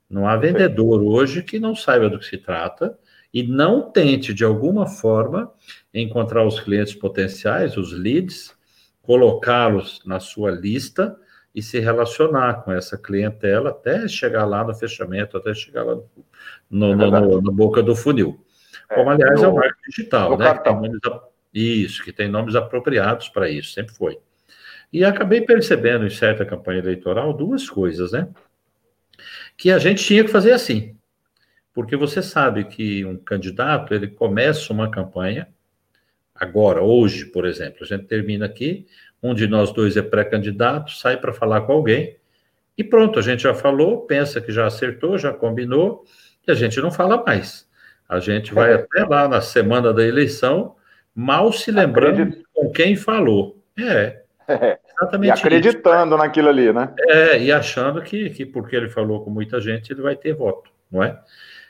[0.09, 2.97] Não há vendedor hoje que não saiba do que se trata
[3.33, 5.53] e não tente, de alguma forma,
[5.93, 8.57] encontrar os clientes potenciais, os leads,
[9.03, 11.17] colocá-los na sua lista
[11.53, 15.97] e se relacionar com essa clientela até chegar lá no fechamento, até chegar lá
[16.71, 18.45] no, no, é no, no boca do funil.
[18.91, 20.59] É, Como, aliás, no, é o marketing digital, né?
[20.59, 21.01] Que nomes,
[21.53, 24.19] isso, que tem nomes apropriados para isso, sempre foi.
[24.93, 28.29] E acabei percebendo em certa campanha eleitoral duas coisas, né?
[29.57, 30.97] Que a gente tinha que fazer assim.
[31.73, 35.49] Porque você sabe que um candidato, ele começa uma campanha,
[36.35, 38.87] agora, hoje, por exemplo, a gente termina aqui,
[39.23, 42.17] um de nós dois é pré-candidato, sai para falar com alguém,
[42.77, 46.05] e pronto, a gente já falou, pensa que já acertou, já combinou,
[46.47, 47.69] e a gente não fala mais.
[48.09, 48.75] A gente vai é.
[48.75, 50.77] até lá na semana da eleição,
[51.15, 52.49] mal se lembrando Acredito.
[52.53, 53.63] com quem falou.
[53.79, 54.23] É.
[54.49, 54.79] é.
[54.97, 55.29] Exatamente.
[55.29, 56.25] E acreditando isso.
[56.25, 56.95] naquilo ali, né?
[57.09, 60.71] É, e achando que, que porque ele falou com muita gente, ele vai ter voto,
[60.91, 61.19] não é?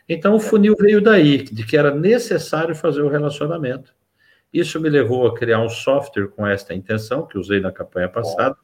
[0.09, 3.95] Então o funil veio daí, de que era necessário fazer o relacionamento.
[4.53, 8.55] Isso me levou a criar um software com esta intenção, que usei na campanha passada.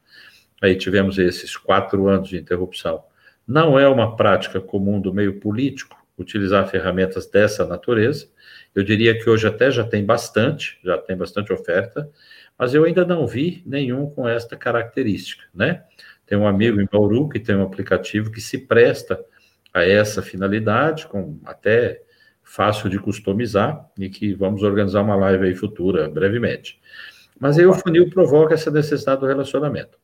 [0.61, 3.03] Aí tivemos esses quatro anos de interrupção.
[3.47, 8.27] Não é uma prática comum do meio político utilizar ferramentas dessa natureza.
[8.73, 12.09] Eu diria que hoje até já tem bastante, já tem bastante oferta,
[12.57, 15.83] mas eu ainda não vi nenhum com esta característica, né?
[16.25, 19.19] Tem um amigo em Bauru que tem um aplicativo que se presta
[19.73, 22.01] a essa finalidade, com até
[22.43, 26.79] fácil de customizar, e que vamos organizar uma live aí futura, brevemente.
[27.39, 29.97] Mas aí o funil provoca essa necessidade do relacionamento.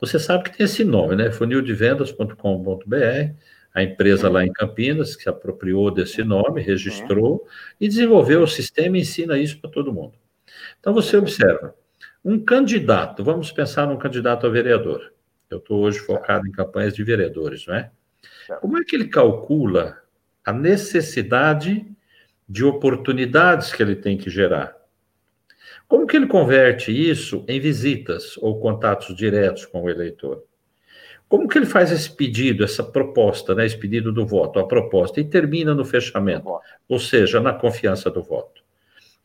[0.00, 1.30] Você sabe que tem esse nome, né?
[1.30, 2.96] funildevendas.com.br,
[3.76, 7.46] a empresa lá em Campinas, que se apropriou desse nome, registrou
[7.78, 10.14] e desenvolveu o sistema e ensina isso para todo mundo.
[10.80, 11.74] Então você observa,
[12.24, 15.12] um candidato, vamos pensar num candidato a vereador.
[15.50, 17.90] Eu estou hoje focado em campanhas de vereadores, não é?
[18.62, 19.98] Como é que ele calcula
[20.42, 21.86] a necessidade
[22.48, 24.74] de oportunidades que ele tem que gerar?
[25.86, 30.42] Como que ele converte isso em visitas ou contatos diretos com o eleitor?
[31.28, 35.20] Como que ele faz esse pedido, essa proposta, né, esse pedido do voto, a proposta,
[35.20, 36.48] e termina no fechamento,
[36.88, 38.62] ou seja, na confiança do voto?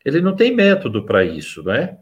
[0.04, 1.96] Ele não tem método para isso, não é?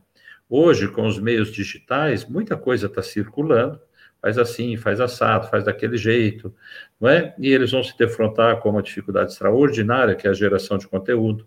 [0.48, 3.78] Hoje, com os meios digitais, muita coisa está circulando,
[4.20, 6.54] faz assim, faz assado, faz daquele jeito,
[7.00, 7.34] não é?
[7.38, 11.46] E eles vão se defrontar com uma dificuldade extraordinária, que é a geração de conteúdo,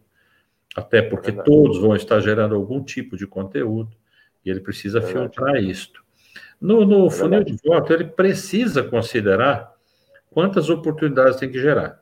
[0.76, 3.96] até porque é todos vão estar gerando algum tipo de conteúdo,
[4.46, 6.03] e ele precisa é filtrar isto.
[6.64, 9.74] No, no é funil de voto, ele precisa considerar
[10.30, 12.02] quantas oportunidades tem que gerar.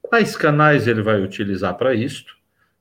[0.00, 2.36] Quais canais ele vai utilizar para isto,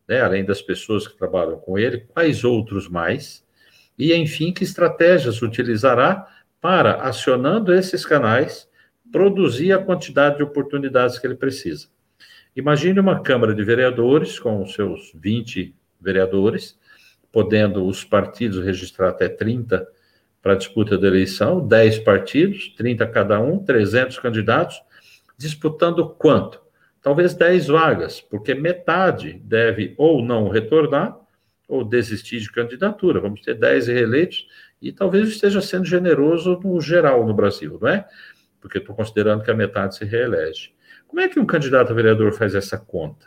[0.07, 0.21] né?
[0.21, 3.43] além das pessoas que trabalham com ele, quais outros mais,
[3.97, 6.27] e, enfim, que estratégias utilizará
[6.61, 8.69] para, acionando esses canais,
[9.11, 11.87] produzir a quantidade de oportunidades que ele precisa.
[12.55, 16.77] Imagine uma Câmara de Vereadores com seus 20 vereadores,
[17.31, 19.87] podendo os partidos registrar até 30
[20.45, 24.79] para a disputa da eleição, 10 partidos, 30 cada um, 300 candidatos,
[25.35, 26.61] disputando quanto?
[27.01, 31.17] Talvez 10 vagas, porque metade deve ou não retornar
[31.67, 33.19] ou desistir de candidatura.
[33.19, 34.47] Vamos ter 10 reeleitos
[34.79, 38.07] e talvez esteja sendo generoso no geral no Brasil, não é?
[38.61, 40.75] Porque estou considerando que a metade se reelege.
[41.07, 43.25] Como é que um candidato a vereador faz essa conta?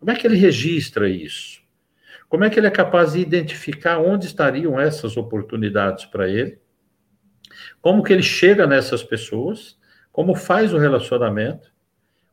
[0.00, 1.61] Como é que ele registra isso?
[2.32, 6.58] Como é que ele é capaz de identificar onde estariam essas oportunidades para ele?
[7.78, 9.78] Como que ele chega nessas pessoas?
[10.10, 11.70] Como faz o relacionamento?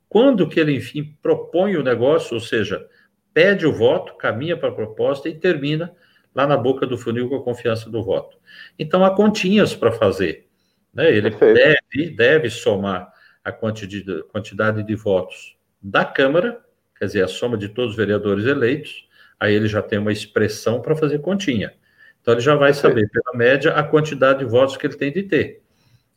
[0.07, 2.87] Quando que ele, enfim, propõe o negócio, ou seja,
[3.33, 5.93] pede o voto, caminha para a proposta e termina
[6.33, 8.37] lá na boca do funil com a confiança do voto.
[8.79, 10.47] Então, há continhas para fazer.
[10.93, 11.11] Né?
[11.11, 13.11] Ele deve, deve somar
[13.43, 16.57] a quantidade, quantidade de votos da Câmara,
[16.97, 19.08] quer dizer, a soma de todos os vereadores eleitos,
[19.39, 21.73] aí ele já tem uma expressão para fazer continha.
[22.21, 25.23] Então, ele já vai saber, pela média, a quantidade de votos que ele tem de
[25.23, 25.61] ter.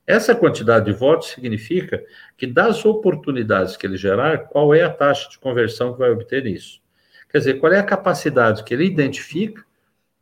[0.06, 2.02] Essa quantidade de votos significa
[2.36, 6.42] que, das oportunidades que ele gerar, qual é a taxa de conversão que vai obter
[6.42, 6.80] nisso?
[7.30, 9.64] Quer dizer, qual é a capacidade que ele identifica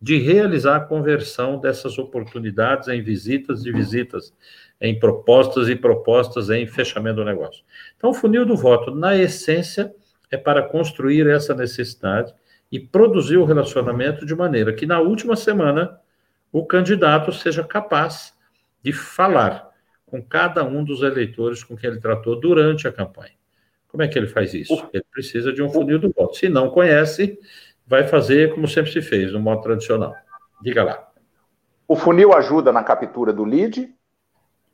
[0.00, 4.32] de realizar a conversão dessas oportunidades em visitas e visitas,
[4.80, 7.62] em propostas e propostas em fechamento do negócio.
[7.96, 9.92] Então, o funil do voto, na essência,
[10.30, 12.32] é para construir essa necessidade
[12.70, 15.98] e produzir o relacionamento de maneira que, na última semana,
[16.52, 18.34] o candidato seja capaz
[18.82, 19.70] de falar
[20.06, 23.32] com cada um dos eleitores com quem ele tratou durante a campanha.
[23.88, 24.88] Como é que ele faz isso?
[24.92, 26.36] Ele precisa de um funil do voto.
[26.36, 27.38] Se não conhece,
[27.86, 30.14] vai fazer como sempre se fez, no modo tradicional.
[30.62, 31.08] Diga lá.
[31.88, 33.92] O funil ajuda na captura do lead?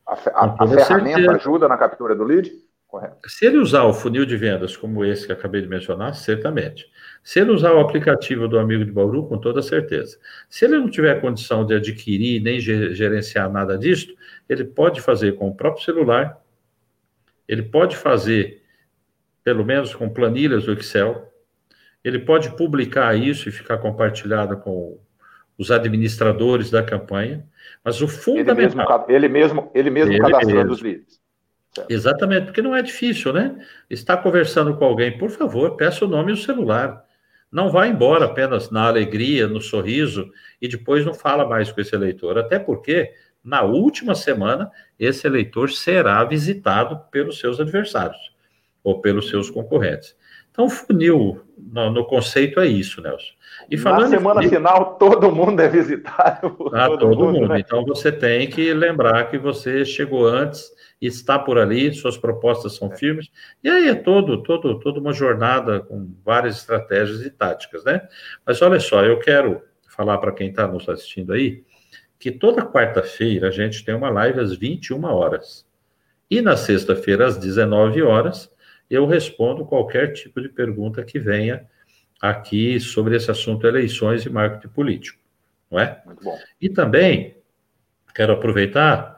[0.07, 1.33] A, a, a ferramenta certeza.
[1.33, 2.53] ajuda na captura do lead?
[2.97, 3.29] Correto.
[3.29, 6.91] Se ele usar o funil de vendas como esse que acabei de mencionar, certamente.
[7.23, 10.19] Se ele usar o aplicativo do amigo de Bauru, com toda certeza.
[10.49, 14.15] Se ele não tiver condição de adquirir nem gerenciar nada disso,
[14.49, 16.41] ele pode fazer com o próprio celular,
[17.47, 18.63] ele pode fazer,
[19.45, 21.31] pelo menos com planilhas do Excel,
[22.03, 24.99] ele pode publicar isso e ficar compartilhado com
[25.59, 27.47] os administradores da campanha,
[27.85, 29.05] mas o fundamental...
[29.07, 30.73] Ele mesmo, ele mesmo, ele mesmo ele cadastrando mesmo.
[30.73, 31.26] os leads.
[31.89, 33.55] Exatamente, porque não é difícil, né?
[33.91, 37.05] Está conversando com alguém, por favor, peça o nome e o celular.
[37.51, 41.95] Não vá embora apenas na alegria, no sorriso, e depois não fala mais com esse
[41.95, 42.39] eleitor.
[42.39, 43.13] Até porque,
[43.43, 48.35] na última semana, esse eleitor será visitado pelos seus adversários
[48.83, 50.17] ou pelos seus concorrentes.
[50.51, 53.35] Então, funil no, no conceito é isso, Nelson.
[53.71, 56.57] E falando Na semana funil, final, todo mundo é visitado.
[56.73, 57.41] Ah, todo, todo mundo.
[57.41, 57.61] mundo né?
[57.61, 62.91] Então, você tem que lembrar que você chegou antes está por ali, suas propostas são
[62.93, 62.97] é.
[62.97, 63.31] firmes,
[63.63, 68.07] e aí é todo, todo, toda uma jornada com várias estratégias e táticas, né?
[68.47, 71.65] Mas olha só, eu quero falar para quem está nos assistindo aí,
[72.19, 75.67] que toda quarta-feira a gente tem uma live às 21 horas.
[76.31, 78.51] E na sexta-feira, às 19 horas,
[78.91, 81.67] eu respondo qualquer tipo de pergunta que venha
[82.21, 85.19] aqui sobre esse assunto eleições e marketing político,
[85.71, 86.03] não é?
[86.07, 86.39] Muito bom.
[86.61, 87.37] E também
[88.15, 89.16] quero aproveitar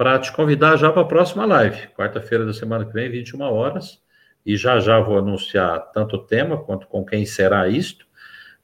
[0.00, 4.00] para te convidar já para a próxima live, quarta-feira da semana que vem, 21 horas,
[4.46, 8.06] e já já vou anunciar tanto o tema quanto com quem será isto,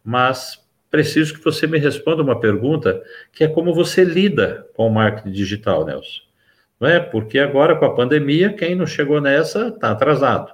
[0.03, 4.90] mas preciso que você me responda uma pergunta que é como você lida com o
[4.90, 6.22] marketing digital, Nelson.
[6.81, 7.01] Não é?
[7.01, 10.51] Porque agora com a pandemia, quem não chegou nessa está atrasado.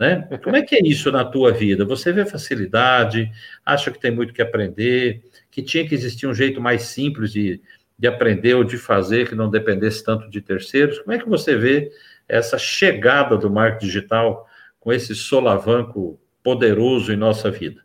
[0.00, 0.26] Né?
[0.42, 1.84] Como é que é isso na tua vida?
[1.84, 3.30] Você vê facilidade,
[3.62, 7.60] acha que tem muito que aprender, que tinha que existir um jeito mais simples de
[7.98, 10.98] de aprender ou de fazer que não dependesse tanto de terceiros?
[10.98, 11.92] Como é que você vê
[12.28, 14.48] essa chegada do marketing digital
[14.80, 17.82] com esse solavanco poderoso em nossa vida?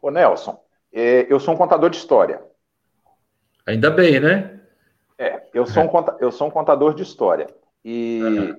[0.00, 0.60] Ô Nelson,
[0.92, 2.42] é, eu sou um contador de história.
[3.66, 4.60] Ainda bem, né?
[5.16, 7.46] É, eu sou, um, eu sou um contador de história.
[7.84, 8.56] E, uhum.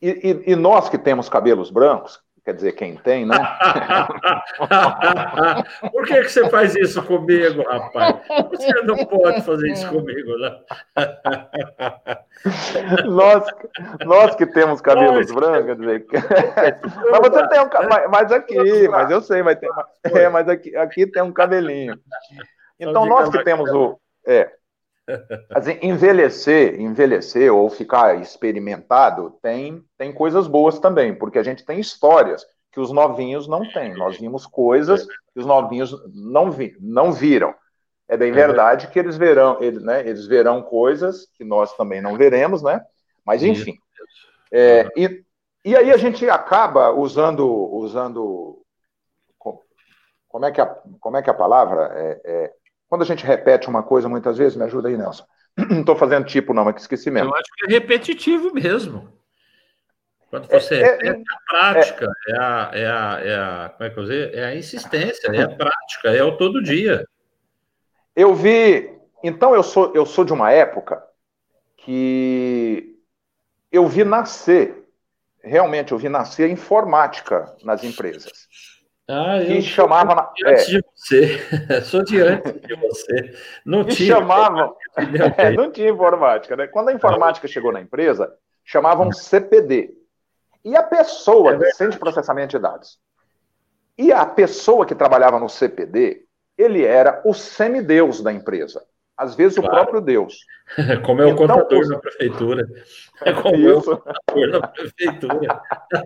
[0.00, 3.36] e, e, nós que temos cabelos brancos, quer dizer, quem tem, né?
[5.92, 8.16] Por que, que você faz isso comigo, rapaz?
[8.48, 10.58] Você não pode fazer isso comigo, né?
[13.04, 13.44] nós,
[14.06, 16.06] nós que temos cabelos brancos, quer dizer.
[17.10, 17.68] mas você tem um
[18.10, 19.68] mas aqui, mas eu sei, mas tem,
[20.04, 22.00] é, mas aqui, aqui tem um cabelinho.
[22.80, 24.00] Então, nós que temos o.
[24.26, 24.50] É,
[25.50, 31.80] Assim, envelhecer, envelhecer ou ficar experimentado tem, tem coisas boas também, porque a gente tem
[31.80, 33.94] histórias que os novinhos não têm.
[33.94, 37.54] Nós vimos coisas que os novinhos não, vi, não viram.
[38.06, 42.00] É bem é verdade que eles verão, eles, né, eles verão coisas que nós também
[42.00, 42.84] não veremos, né?
[43.24, 43.78] Mas enfim.
[44.50, 45.24] É, e,
[45.64, 48.62] e aí a gente acaba usando, usando
[50.28, 50.66] como é que a,
[51.00, 52.52] como é que a palavra é, é
[52.88, 55.24] quando a gente repete uma coisa muitas vezes, me ajuda aí, Nelson.
[55.56, 57.30] Não estou fazendo tipo, não, mas que esqueci mesmo.
[57.30, 59.12] Eu acho que é repetitivo mesmo.
[60.30, 63.68] Quando você é, é, é a prática, é, é, a, é, a, é a.
[63.70, 64.34] Como é que eu dizer?
[64.34, 67.06] É a insistência, é a prática, é o todo dia.
[68.14, 68.94] Eu vi.
[69.24, 71.02] Então, eu sou, eu sou de uma época
[71.78, 72.94] que
[73.72, 74.86] eu vi nascer,
[75.42, 78.47] realmente, eu vi nascer a informática nas empresas.
[79.10, 80.30] Ah, eu chamava na...
[80.46, 80.70] antes é.
[80.70, 81.40] de você.
[81.84, 83.34] sou de antes de você.
[83.64, 84.16] Não tinha.
[84.16, 84.76] Chamavam...
[85.38, 86.66] É, não tinha informática, né?
[86.66, 89.94] Quando a informática chegou na empresa, chamavam CPD.
[90.64, 92.98] E a pessoa, é Centro de Processamento de Dados.
[93.96, 96.24] E a pessoa que trabalhava no CPD,
[96.56, 98.84] ele era o semideus da empresa
[99.18, 99.72] às vezes claro.
[99.72, 100.46] o próprio Deus.
[101.04, 102.68] Como é o então, contador na prefeitura.
[103.24, 103.90] É como Isso.
[103.90, 105.60] é o contador na prefeitura.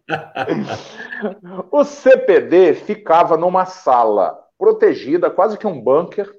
[1.71, 6.33] o CPD ficava numa sala protegida, quase que um bunker,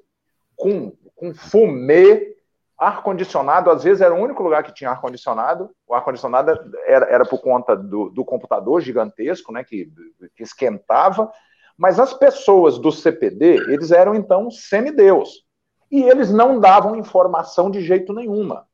[0.56, 2.34] com, com fumê,
[2.76, 3.70] ar-condicionado.
[3.70, 5.70] Às vezes era o único lugar que tinha ar-condicionado.
[5.86, 9.92] O ar-condicionado era, era por conta do, do computador gigantesco, né, que,
[10.34, 11.30] que esquentava.
[11.76, 15.44] Mas as pessoas do CPD, eles eram então semideus
[15.94, 18.66] e eles não davam informação de jeito nenhuma.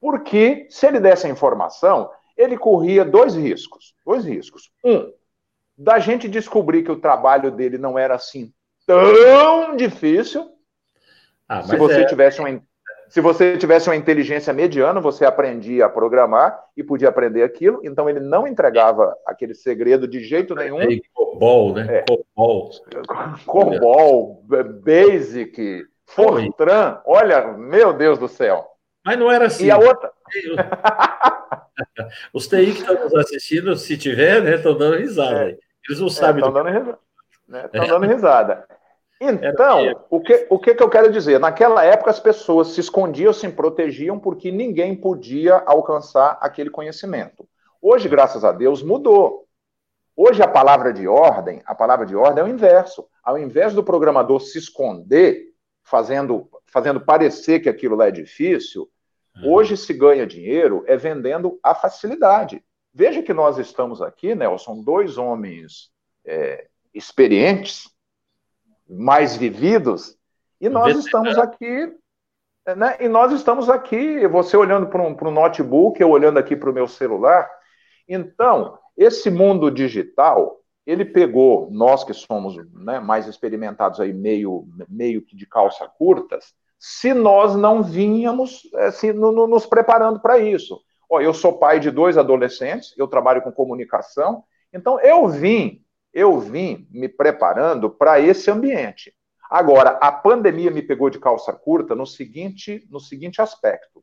[0.00, 3.94] Porque se ele desse a informação, ele corria dois riscos.
[4.06, 4.72] Dois riscos.
[4.82, 5.12] Um,
[5.76, 8.54] da gente descobrir que o trabalho dele não era assim
[8.86, 10.50] tão difícil.
[11.46, 12.06] Ah, se você é...
[12.06, 12.48] tivesse uma
[13.08, 18.08] se você tivesse uma inteligência mediana, você aprendia a programar e podia aprender aquilo, então
[18.08, 20.80] ele não entregava aquele segredo de jeito nenhum.
[21.14, 21.98] Cobol, né?
[21.98, 22.04] É.
[22.34, 22.70] Cobol.
[23.46, 24.42] Cobol,
[24.82, 28.66] Basic, Fortran, olha, meu Deus do céu.
[29.04, 29.66] Mas não era assim.
[29.66, 30.10] E a outra.
[32.32, 35.50] Os TI que estão nos assistindo, se tiver, né, estão dando risada.
[35.50, 35.58] É.
[35.88, 36.44] Eles não sabem.
[36.44, 36.98] Estão dando risada.
[37.48, 37.88] Estão né?
[37.88, 38.66] dando risada.
[39.20, 41.40] Então, o que, o que, que eu quero dizer?
[41.40, 47.48] Naquela época, as pessoas se escondiam, se protegiam, porque ninguém podia alcançar aquele conhecimento.
[47.80, 49.46] Hoje, graças a Deus, mudou.
[50.14, 53.06] Hoje, a palavra de ordem, a palavra de ordem é o inverso.
[53.22, 55.46] Ao invés do programador se esconder,
[55.86, 58.90] fazendo, fazendo parecer que aquilo lá é difícil,
[59.36, 59.52] uhum.
[59.52, 62.62] hoje se ganha dinheiro é vendendo a facilidade.
[62.92, 65.90] Veja que nós estamos aqui, Nelson, dois homens
[66.24, 67.88] é, experientes,
[68.88, 70.18] mais vividos,
[70.60, 71.94] e nós estamos aqui,
[72.76, 72.96] né?
[72.98, 76.72] E nós estamos aqui, você olhando para um, um notebook, eu olhando aqui para o
[76.72, 77.48] meu celular.
[78.08, 85.20] Então, esse mundo digital, ele pegou nós que somos né, mais experimentados aí, meio, meio
[85.20, 90.80] que de calça curtas, se nós não vínhamos assim, no, no, nos preparando para isso.
[91.10, 95.82] Ó, eu sou pai de dois adolescentes, eu trabalho com comunicação, então eu vim
[96.16, 99.14] eu vim me preparando para esse ambiente.
[99.50, 104.02] Agora, a pandemia me pegou de calça curta no seguinte, no seguinte aspecto.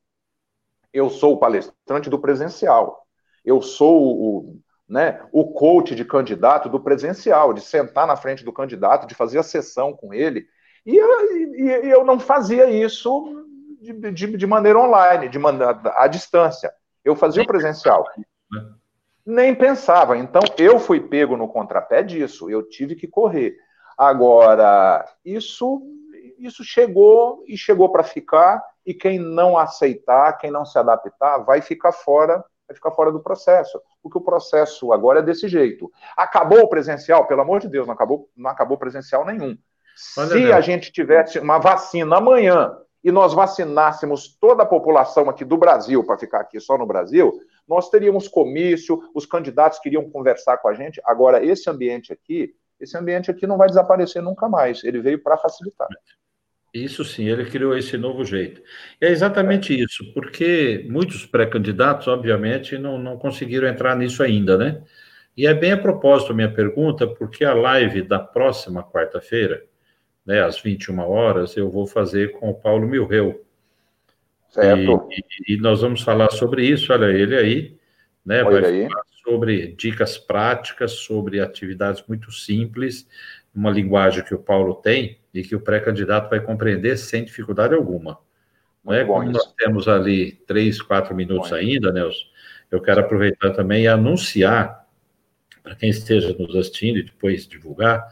[0.93, 3.07] Eu sou o palestrante do presencial.
[3.43, 4.59] Eu sou o,
[4.93, 9.39] né, o coach de candidato do presencial, de sentar na frente do candidato, de fazer
[9.39, 10.45] a sessão com ele.
[10.85, 13.43] E, e, e eu não fazia isso
[13.81, 16.71] de, de, de maneira online, de maneira, à distância.
[17.03, 18.05] Eu fazia o presencial.
[19.25, 20.15] Nem pensava.
[20.15, 23.57] Então, eu fui pego no contrapé disso, eu tive que correr.
[23.97, 25.81] Agora, isso,
[26.37, 31.61] isso chegou e chegou para ficar, e quem não aceitar, quem não se adaptar, vai
[31.61, 33.81] ficar fora, vai ficar fora do processo.
[34.03, 35.89] Porque o processo agora é desse jeito.
[36.17, 39.57] Acabou o presencial, pelo amor de Deus, não acabou, não acabou presencial nenhum.
[40.17, 40.51] Olha Se Deus.
[40.51, 46.03] a gente tivesse uma vacina amanhã e nós vacinássemos toda a população aqui do Brasil,
[46.03, 47.33] para ficar aqui só no Brasil,
[47.67, 51.01] nós teríamos comício, os candidatos queriam conversar com a gente.
[51.05, 54.83] Agora, esse ambiente aqui, esse ambiente aqui não vai desaparecer nunca mais.
[54.83, 55.87] Ele veio para facilitar.
[56.73, 58.61] Isso sim, ele criou esse novo jeito.
[58.99, 64.81] É exatamente isso, porque muitos pré-candidatos, obviamente, não, não conseguiram entrar nisso ainda, né?
[65.37, 69.63] E é bem a propósito a minha pergunta, porque a live da próxima quarta-feira,
[70.25, 73.43] né, às 21 horas, eu vou fazer com o Paulo Milreu,
[74.53, 75.09] Certo.
[75.09, 77.77] E, e, nós vamos falar sobre isso, olha ele aí,
[78.23, 78.43] né?
[78.43, 78.87] Olha vai aí.
[78.87, 83.07] falar sobre dicas práticas, sobre atividades muito simples,
[83.53, 88.19] uma linguagem que o Paulo tem e que o pré-candidato vai compreender sem dificuldade alguma.
[88.83, 89.03] Não é?
[89.03, 91.55] Como nós temos ali três, quatro minutos bom.
[91.55, 92.25] ainda, Nelson,
[92.69, 94.85] eu quero aproveitar também e anunciar,
[95.61, 98.05] para quem esteja nos assistindo e depois divulgar,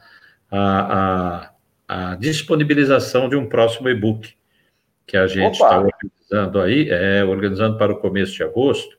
[0.50, 1.52] a,
[1.88, 4.34] a, a disponibilização de um próximo e-book
[5.06, 8.98] que a gente está organizando aí, é, organizando para o começo de agosto,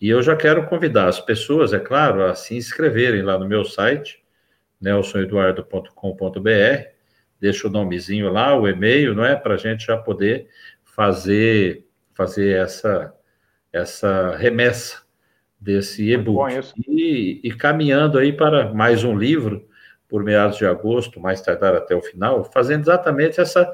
[0.00, 3.64] e eu já quero convidar as pessoas, é claro, a se inscreverem lá no meu
[3.64, 4.22] site,
[4.80, 6.97] nelsoneduardo.com.br,
[7.40, 9.36] deixa o nomezinho lá, o e-mail, não é?
[9.36, 10.48] Para a gente já poder
[10.84, 13.14] fazer, fazer essa,
[13.72, 15.02] essa remessa
[15.60, 16.60] desse e-book.
[16.86, 19.66] E, e caminhando aí para mais um livro,
[20.08, 23.70] por meados de agosto, mais tardar até o final, fazendo exatamente essa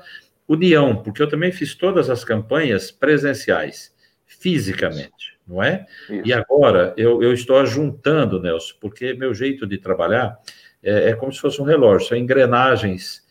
[0.49, 3.95] união, porque eu também fiz todas as campanhas presenciais,
[4.27, 5.87] fisicamente, não é?
[6.11, 6.23] Isso.
[6.27, 10.39] E agora eu, eu estou ajuntando, Nelson, porque meu jeito de trabalhar
[10.83, 13.24] é, é como se fosse um relógio, são engrenagens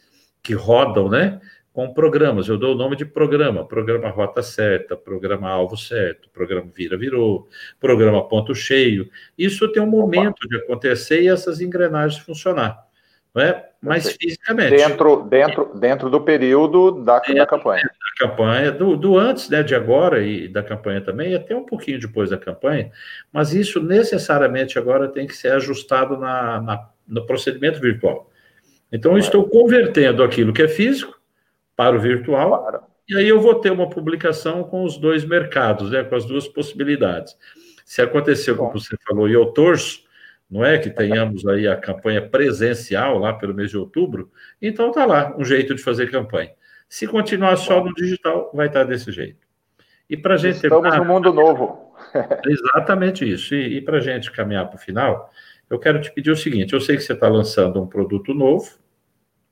[0.44, 1.40] que rodam, né?
[1.72, 6.70] Com programas, eu dou o nome de programa, programa Rota Certa, programa Alvo Certo, programa
[6.72, 7.48] Vira Virou,
[7.80, 9.10] programa Ponto Cheio.
[9.36, 12.86] Isso tem um momento de acontecer e essas engrenagens funcionar
[13.34, 13.70] não é?
[13.82, 14.76] mas fisicamente.
[14.76, 17.84] Dentro, dentro, dentro do período da, da campanha.
[17.84, 21.66] Da campanha, do, do antes né, de agora e da campanha também, e até um
[21.66, 22.92] pouquinho depois da campanha,
[23.32, 28.30] mas isso necessariamente agora tem que ser ajustado na, na no procedimento virtual.
[28.94, 31.20] Então, eu estou convertendo aquilo que é físico
[31.76, 32.82] para o virtual, claro.
[33.10, 36.48] e aí eu vou ter uma publicação com os dois mercados, né, com as duas
[36.48, 37.36] possibilidades.
[37.84, 40.04] Se aconteceu, como você falou, e eu torço,
[40.50, 44.32] não é que tenhamos aí a campanha presencial lá pelo mês de outubro,
[44.62, 46.52] então tá lá um jeito de fazer campanha.
[46.88, 49.48] Se continuar só no digital, vai estar desse jeito.
[50.08, 51.96] E para gente estamos terminar, no mundo novo.
[52.46, 53.56] exatamente isso.
[53.56, 55.32] E, e para gente caminhar para o final,
[55.68, 58.83] eu quero te pedir o seguinte: eu sei que você está lançando um produto novo.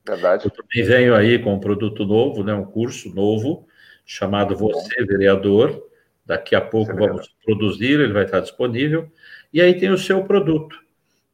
[0.06, 0.46] Verdade.
[0.46, 3.68] Eu também venho aí com um produto novo, né, um curso novo
[4.06, 5.88] chamado Você Vereador.
[6.26, 7.36] Daqui a pouco Você vamos vereador.
[7.44, 9.12] produzir, ele vai estar disponível.
[9.54, 10.82] E aí tem o seu produto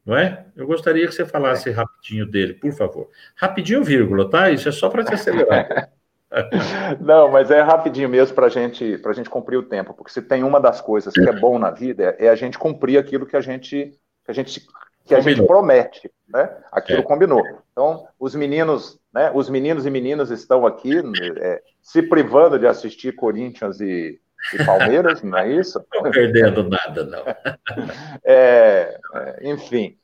[0.08, 0.46] não é?
[0.56, 3.10] Eu gostaria que você falasse rapidinho dele, por favor.
[3.36, 4.50] Rapidinho, vírgula, tá?
[4.50, 5.90] Isso é só para te acelerar.
[6.98, 10.44] Não, mas é rapidinho mesmo para gente, a gente cumprir o tempo, porque se tem
[10.44, 13.40] uma das coisas que é bom na vida é a gente cumprir aquilo que a
[13.42, 13.92] gente,
[14.24, 14.66] que a gente,
[15.04, 16.56] que a gente promete, né?
[16.72, 17.02] Aquilo é.
[17.02, 17.42] combinou.
[17.78, 19.30] Então, os meninos, né?
[19.32, 21.00] Os meninos e meninas estão aqui
[21.36, 24.20] é, se privando de assistir Corinthians e,
[24.52, 25.80] e Palmeiras, não é isso?
[25.94, 27.22] Não perdendo nada, não.
[28.24, 29.96] É, é, enfim,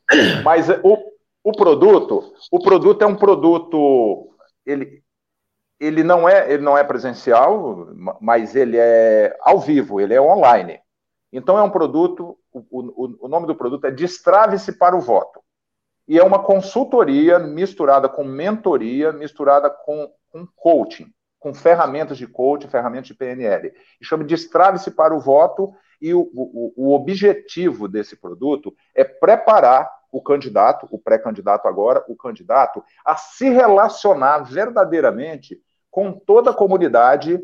[0.44, 0.98] mas o,
[1.42, 4.30] o produto, o produto é um produto,
[4.64, 5.02] ele,
[5.80, 7.88] ele não é, ele não é presencial,
[8.20, 10.78] mas ele é ao vivo, ele é online.
[11.32, 15.43] Então é um produto, o, o, o nome do produto é Destrave-se para o Voto.
[16.06, 22.68] E é uma consultoria misturada com mentoria, misturada com, com coaching, com ferramentas de coaching,
[22.68, 23.72] ferramentas de PNL.
[24.00, 29.90] E chama Destrave-se para o Voto, e o, o, o objetivo desse produto é preparar
[30.12, 37.42] o candidato, o pré-candidato agora, o candidato, a se relacionar verdadeiramente com toda a comunidade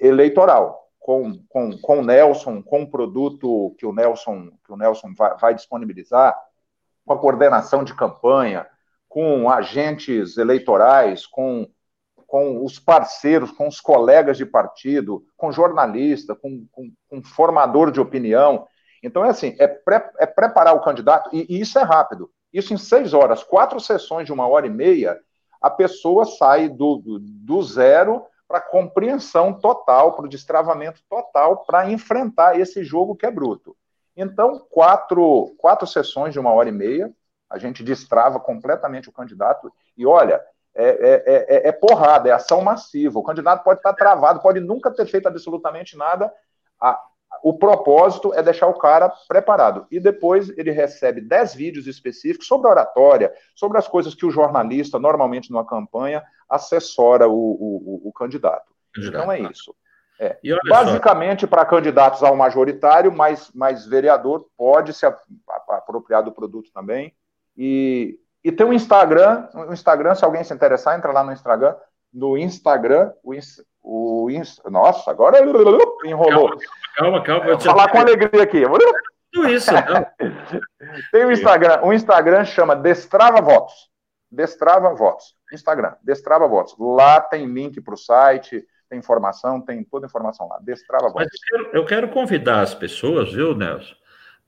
[0.00, 5.14] eleitoral, com, com, com o Nelson, com o produto que o Nelson, que o Nelson
[5.16, 6.36] vai, vai disponibilizar,
[7.06, 8.66] com a coordenação de campanha,
[9.08, 11.66] com agentes eleitorais, com,
[12.26, 18.00] com os parceiros, com os colegas de partido, com jornalista, com, com, com formador de
[18.00, 18.66] opinião.
[19.02, 22.28] Então, é assim, é, pré, é preparar o candidato, e, e, isso é rápido.
[22.52, 25.18] Isso em seis horas, quatro sessões de uma hora e meia,
[25.62, 31.90] a pessoa sai do, do, do zero para compreensão total, para o destravamento total, para
[31.90, 33.76] enfrentar esse jogo que é bruto.
[34.16, 37.12] Então, quatro, quatro sessões de uma hora e meia,
[37.50, 40.42] a gente destrava completamente o candidato, e olha,
[40.74, 43.18] é, é, é, é, porrada, é ação massiva.
[43.18, 46.32] O candidato pode estar travado, pode nunca ter feito absolutamente nada.
[46.80, 47.00] A,
[47.42, 49.86] o propósito é deixar o cara preparado.
[49.90, 54.30] E depois ele recebe 10 vídeos específicos sobre a oratória, sobre as coisas que o
[54.30, 58.74] jornalista, normalmente numa campanha, assessora o, o, o candidato.
[58.94, 59.22] candidato.
[59.22, 59.74] Então é isso.
[60.18, 60.38] É.
[60.68, 65.06] Basicamente para candidatos ao majoritário, mas, mas vereador pode se
[65.68, 67.14] apropriar do produto também.
[67.56, 71.32] E, e tem um Instagram, o um Instagram, se alguém se interessar, entra lá no
[71.32, 71.74] Instagram,
[72.12, 73.34] no Instagram, o,
[73.82, 74.28] o
[74.70, 75.38] Nossa, agora
[76.04, 76.56] enrolou.
[76.96, 77.44] Calma, calma.
[77.44, 78.62] Vou falar com alegria aqui.
[79.32, 80.06] Tudo isso, não.
[81.12, 81.80] Tem o um Instagram.
[81.82, 83.90] O Instagram chama Destrava Votos.
[84.30, 85.34] Destrava Votos.
[85.52, 86.74] Instagram, Destrava Votos.
[86.78, 90.58] Lá tem link para o site, tem informação, tem toda a informação lá.
[90.62, 91.26] Destrava Votos.
[91.26, 93.94] Eu quero, eu quero, convidar as pessoas, viu, Nelson,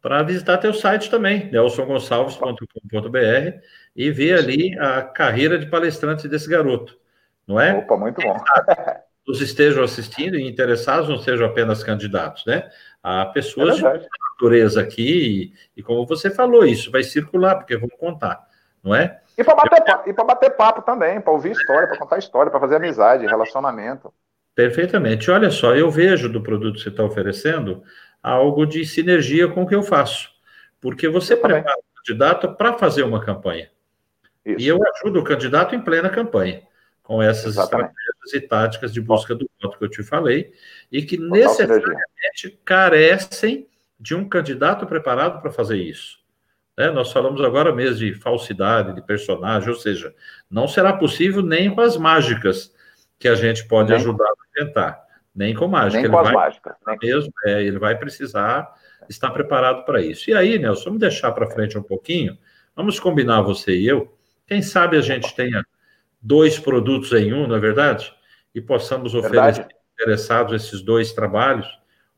[0.00, 3.60] para visitar teu site também, nelsongonçalves.com.br,
[3.94, 6.98] e ver ali a carreira de palestrante desse garoto.
[7.46, 7.74] Não é?
[7.74, 8.36] Opa, muito bom
[9.28, 12.70] nos estejam assistindo e interessados não sejam apenas candidatos, né?
[13.02, 17.76] Há pessoas é de natureza aqui, e, e, como você falou, isso vai circular, porque
[17.76, 18.42] vão contar,
[18.82, 19.20] não é?
[19.36, 22.58] E para bater, papo, e bater papo também, para ouvir história, para contar história, para
[22.58, 24.12] fazer amizade, relacionamento.
[24.58, 25.30] Perfeitamente.
[25.30, 27.80] Olha só, eu vejo do produto que você está oferecendo
[28.20, 30.30] algo de sinergia com o que eu faço.
[30.80, 31.84] Porque você eu prepara também.
[31.92, 33.70] o candidato para fazer uma campanha.
[34.44, 34.60] Isso.
[34.60, 36.62] E eu ajudo o candidato em plena campanha
[37.04, 37.90] com essas Exatamente.
[37.90, 40.52] estratégias e táticas de busca do voto que eu te falei,
[40.90, 41.94] e que Total necessariamente
[42.34, 42.58] sinergia.
[42.64, 43.68] carecem
[44.00, 46.18] de um candidato preparado para fazer isso.
[46.76, 46.90] Né?
[46.90, 50.12] Nós falamos agora mesmo de falsidade, de personagem, ou seja,
[50.50, 52.76] não será possível nem com as mágicas
[53.18, 53.98] que a gente pode nem.
[53.98, 55.04] ajudar a tentar,
[55.34, 56.02] nem com mágica.
[56.02, 56.74] Nem com as mágicas.
[57.02, 58.72] Mesmo, é, ele vai precisar
[59.08, 60.30] estar preparado para isso.
[60.30, 62.38] E aí, Nelson, vamos deixar para frente um pouquinho,
[62.76, 64.14] vamos combinar você e eu,
[64.46, 65.64] quem sabe a gente tenha
[66.20, 68.14] dois produtos em um, não é verdade?
[68.54, 69.76] E possamos oferecer verdade.
[69.94, 71.66] interessados esses dois trabalhos,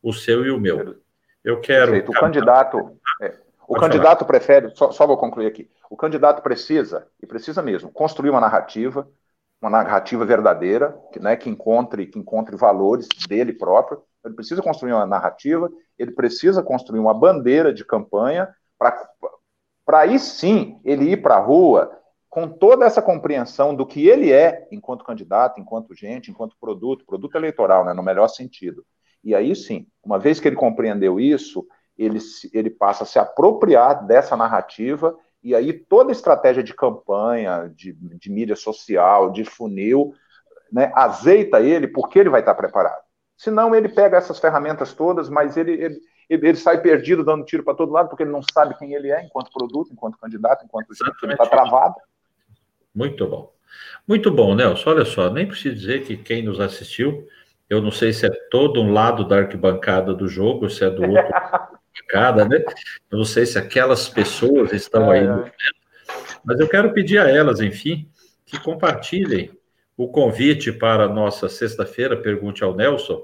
[0.03, 0.97] o seu e o meu.
[1.45, 1.97] Eu quero.
[2.09, 2.97] O candidato.
[3.21, 3.35] É,
[3.67, 4.29] o candidato falar.
[4.29, 5.69] prefere, só, só vou concluir aqui.
[5.89, 9.09] O candidato precisa, e precisa mesmo, construir uma narrativa,
[9.61, 14.03] uma narrativa verdadeira, que, né, que encontre, que encontre valores dele próprio.
[14.25, 18.49] Ele precisa construir uma narrativa, ele precisa construir uma bandeira de campanha
[18.79, 21.91] para aí sim ele ir para a rua
[22.29, 27.35] com toda essa compreensão do que ele é enquanto candidato, enquanto gente, enquanto produto, produto
[27.35, 28.85] eleitoral, né, no melhor sentido.
[29.23, 31.67] E aí sim, uma vez que ele compreendeu isso,
[31.99, 32.19] ele,
[32.55, 38.31] ele passa a se apropriar dessa narrativa, e aí toda estratégia de campanha, de, de
[38.31, 40.15] mídia social, de funil,
[40.71, 43.03] né, azeita ele porque ele vai estar preparado.
[43.37, 47.75] Senão ele pega essas ferramentas todas, mas ele, ele, ele sai perdido, dando tiro para
[47.75, 50.89] todo lado, porque ele não sabe quem ele é enquanto produto, enquanto candidato, enquanto
[51.23, 51.95] ele está travado.
[52.95, 53.53] Muito bom.
[54.07, 54.91] Muito bom, Nelson.
[54.91, 57.27] Olha só, nem preciso dizer que quem nos assistiu,
[57.69, 61.03] eu não sei se é todo um lado da arquibancada do jogo, se é do
[61.03, 61.23] outro
[62.13, 62.65] né?
[63.11, 65.53] Eu não sei se aquelas pessoas estão aí no momento,
[66.45, 68.09] mas eu quero pedir a elas, enfim,
[68.45, 69.51] que compartilhem
[69.97, 73.23] o convite para a nossa sexta-feira, pergunte ao Nelson,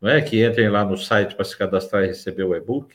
[0.00, 0.20] não é?
[0.20, 2.94] que entrem lá no site para se cadastrar e receber o e-book.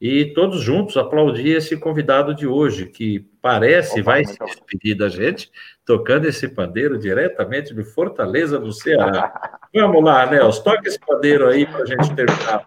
[0.00, 5.08] E todos juntos aplaudir esse convidado de hoje, que parece Opa, vai se despedir da
[5.08, 5.50] gente,
[5.84, 9.58] tocando esse pandeiro diretamente de Fortaleza, do Ceará.
[9.74, 12.64] Vamos lá, Nelson, toca esse pandeiro aí para a gente terminar.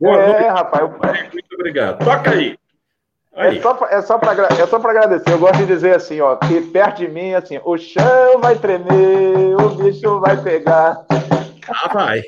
[0.00, 0.48] Boa é, noite.
[0.48, 0.82] rapaz.
[0.82, 0.88] Eu...
[1.32, 2.04] Muito obrigado.
[2.04, 2.58] Toca aí.
[3.34, 3.58] aí.
[3.58, 5.32] É só, é só para é agradecer.
[5.32, 9.56] Eu gosto de dizer assim, ó, que perto de mim, assim, o chão vai tremer,
[9.60, 11.04] o bicho vai pegar.
[11.68, 12.22] Ah, vai.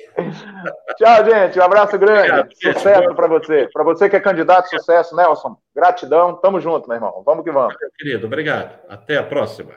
[0.97, 1.59] Tchau, gente.
[1.59, 2.31] Um abraço grande.
[2.31, 3.69] Obrigado, sucesso para você.
[3.73, 5.57] Para você que é candidato, sucesso, Nelson.
[5.75, 6.37] Gratidão.
[6.37, 7.23] Tamo junto, meu irmão.
[7.25, 7.75] Vamos que vamos.
[7.99, 8.79] Querido, obrigado.
[8.89, 9.75] Até a próxima.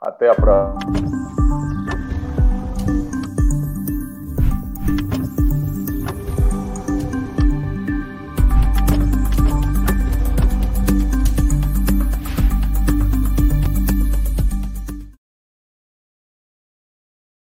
[0.00, 1.15] Até a próxima.